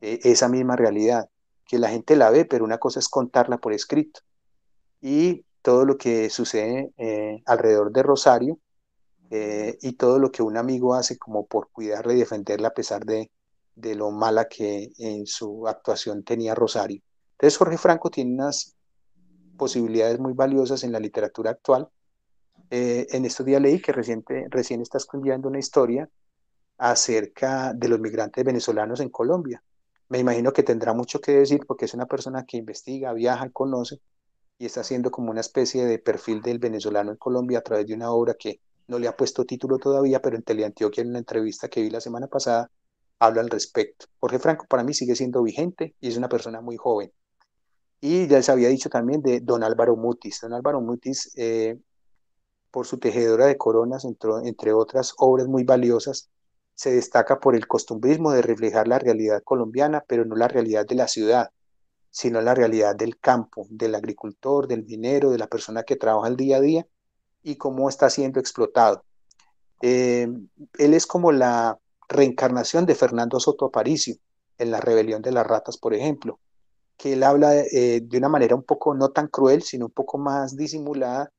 [0.00, 1.28] eh, esa misma realidad,
[1.66, 4.20] que la gente la ve, pero una cosa es contarla por escrito.
[5.02, 8.58] Y todo lo que sucede eh, alrededor de Rosario
[9.32, 13.30] y todo lo que un amigo hace como por cuidarla y defenderla a pesar de,
[13.74, 17.02] de lo mala que en su actuación tenía Rosario.
[17.32, 18.76] Entonces Jorge Franco tiene unas
[19.56, 21.88] posibilidades muy valiosas en la literatura actual.
[22.70, 26.08] Eh, en estos días leí que reciente, recién está escribiendo una historia
[26.78, 29.62] acerca de los migrantes venezolanos en Colombia.
[30.08, 34.00] Me imagino que tendrá mucho que decir porque es una persona que investiga, viaja, conoce
[34.58, 37.94] y está haciendo como una especie de perfil del venezolano en Colombia a través de
[37.94, 41.68] una obra que no le ha puesto título todavía, pero en Teleantioquia en una entrevista
[41.68, 42.70] que vi la semana pasada
[43.20, 44.06] habla al respecto.
[44.18, 47.12] Jorge Franco para mí sigue siendo vigente y es una persona muy joven.
[48.00, 50.40] Y ya les había dicho también de don Álvaro Mutis.
[50.40, 51.78] Don Álvaro Mutis, eh,
[52.70, 56.30] por su tejedora de coronas, entre, entre otras obras muy valiosas,
[56.74, 60.94] se destaca por el costumbrismo de reflejar la realidad colombiana, pero no la realidad de
[60.94, 61.50] la ciudad,
[62.10, 66.36] sino la realidad del campo, del agricultor, del minero, de la persona que trabaja el
[66.36, 66.86] día a día
[67.42, 69.04] y cómo está siendo explotado.
[69.82, 70.26] Eh,
[70.78, 71.78] él es como la
[72.10, 74.16] reencarnación de Fernando Soto Aparicio
[74.58, 76.40] en la rebelión de las ratas, por ejemplo,
[76.98, 80.18] que él habla eh, de una manera un poco no tan cruel, sino un poco
[80.18, 81.32] más disimulada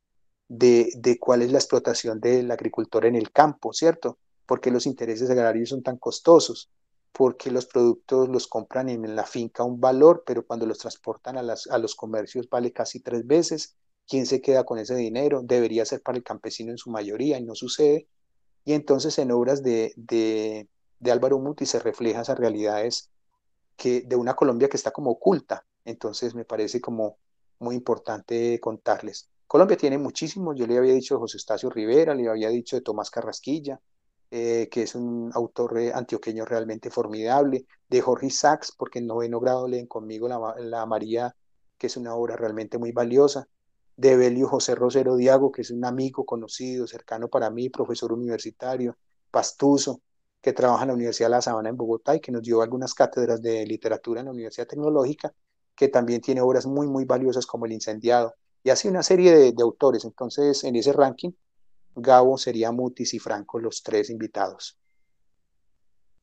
[0.48, 4.18] de, de cuál es la explotación del agricultor en el campo, ¿cierto?
[4.48, 6.72] Porque los intereses agrarios son tan costosos,
[7.12, 11.44] porque los productos los compran en la finca un valor, pero cuando los transportan a,
[11.44, 13.76] las, a los comercios vale casi tres veces.
[14.08, 15.42] ¿Quién se queda con ese dinero?
[15.44, 18.08] Debería ser para el campesino en su mayoría y no sucede.
[18.64, 20.68] Y entonces en obras de, de,
[21.12, 23.10] Álvaro Muti se reflejan esas realidades
[23.76, 25.66] que, de una Colombia que está como oculta.
[25.86, 27.18] Entonces me parece como
[27.60, 29.30] muy importante contarles.
[29.48, 32.82] Colombia tiene muchísimos, yo le había dicho de José Estacio Rivera, le había dicho de
[32.82, 33.82] Tomás Carrasquilla,
[34.30, 39.68] eh, que es un autor antioqueño realmente formidable, de Jorge Sachs, porque en noveno grado
[39.68, 41.36] leen conmigo la, la María,
[41.78, 43.48] que es una obra realmente muy valiosa,
[44.02, 48.98] de Belio José Rosero Diago, que es un amigo conocido, cercano para mí, profesor universitario,
[49.30, 50.02] pastuso,
[50.42, 52.96] que trabaja en la Universidad de La Sabana en Bogotá y que nos dio algunas
[52.96, 55.32] cátedras de literatura en la Universidad Tecnológica,
[55.76, 58.34] que también tiene obras muy, muy valiosas como El Incendiado,
[58.64, 60.04] y así una serie de, autores.
[60.04, 61.30] Entonces, en ese ranking,
[61.96, 64.80] Gabo sería Mutis y Franco los tres invitados.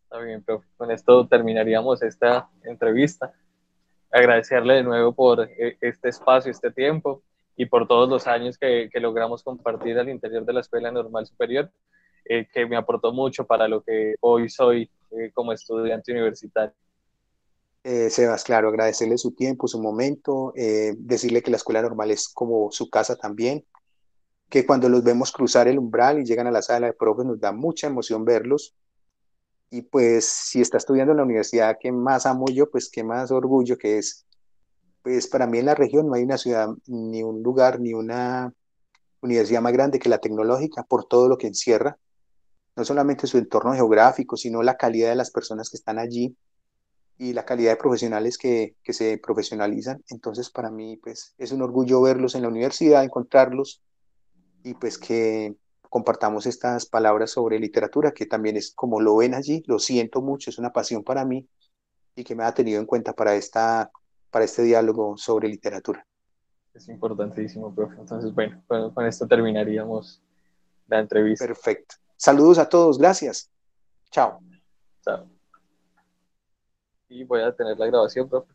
[0.03, 3.33] Está bien, pero con esto terminaríamos esta entrevista.
[4.11, 7.23] Agradecerle de nuevo por eh, este espacio, este tiempo
[7.59, 11.71] y por todos los años que, logramos compartir al interior de la Escuela Normal Superior,
[12.25, 16.73] eh, que me aportó mucho para lo que hoy soy eh, como estudiante universitario.
[17.83, 22.29] Eh, Sebas, claro, agradecerle su tiempo, su momento, eh, decirle que la Escuela Normal es
[22.29, 23.67] como su casa también,
[24.49, 27.41] que cuando los vemos cruzar el umbral y llegan a la sala de profes nos
[27.41, 28.77] da mucha emoción verlos.
[29.71, 33.33] Y pues si está estudiando en la universidad que más amo yo, pues qué más
[33.33, 34.28] orgullo que es
[35.03, 38.53] pues para mí en la región no hay una ciudad, ni un lugar, ni una
[39.21, 41.99] universidad más grande que la tecnológica por todo lo que encierra,
[42.77, 46.37] no solamente su entorno geográfico, sino la calidad de las personas que están allí,
[47.19, 50.05] y la calidad de profesionales que, que, se profesionalizan.
[50.09, 53.83] Entonces, para mí, pues, es un orgullo verlos en la universidad, encontrarlos
[54.63, 55.57] y pues que
[55.89, 60.51] compartamos estas palabras sobre literatura, que también es como lo ven allí, lo siento mucho,
[60.51, 61.49] es una pasión para mí
[62.15, 63.91] y que me ha tenido en cuenta para, esta,
[64.31, 66.07] para este diálogo sobre literatura.
[66.75, 67.97] Es importantísimo, profe.
[67.99, 70.23] Entonces, bueno, con, con esto terminaríamos
[70.87, 71.47] la entrevista.
[71.47, 71.97] Perfecto.
[72.17, 73.51] Saludos a todos, gracias.
[74.11, 74.41] Chao.
[75.03, 75.27] Chao.
[77.09, 78.53] Y voy a tener la grabación, profe.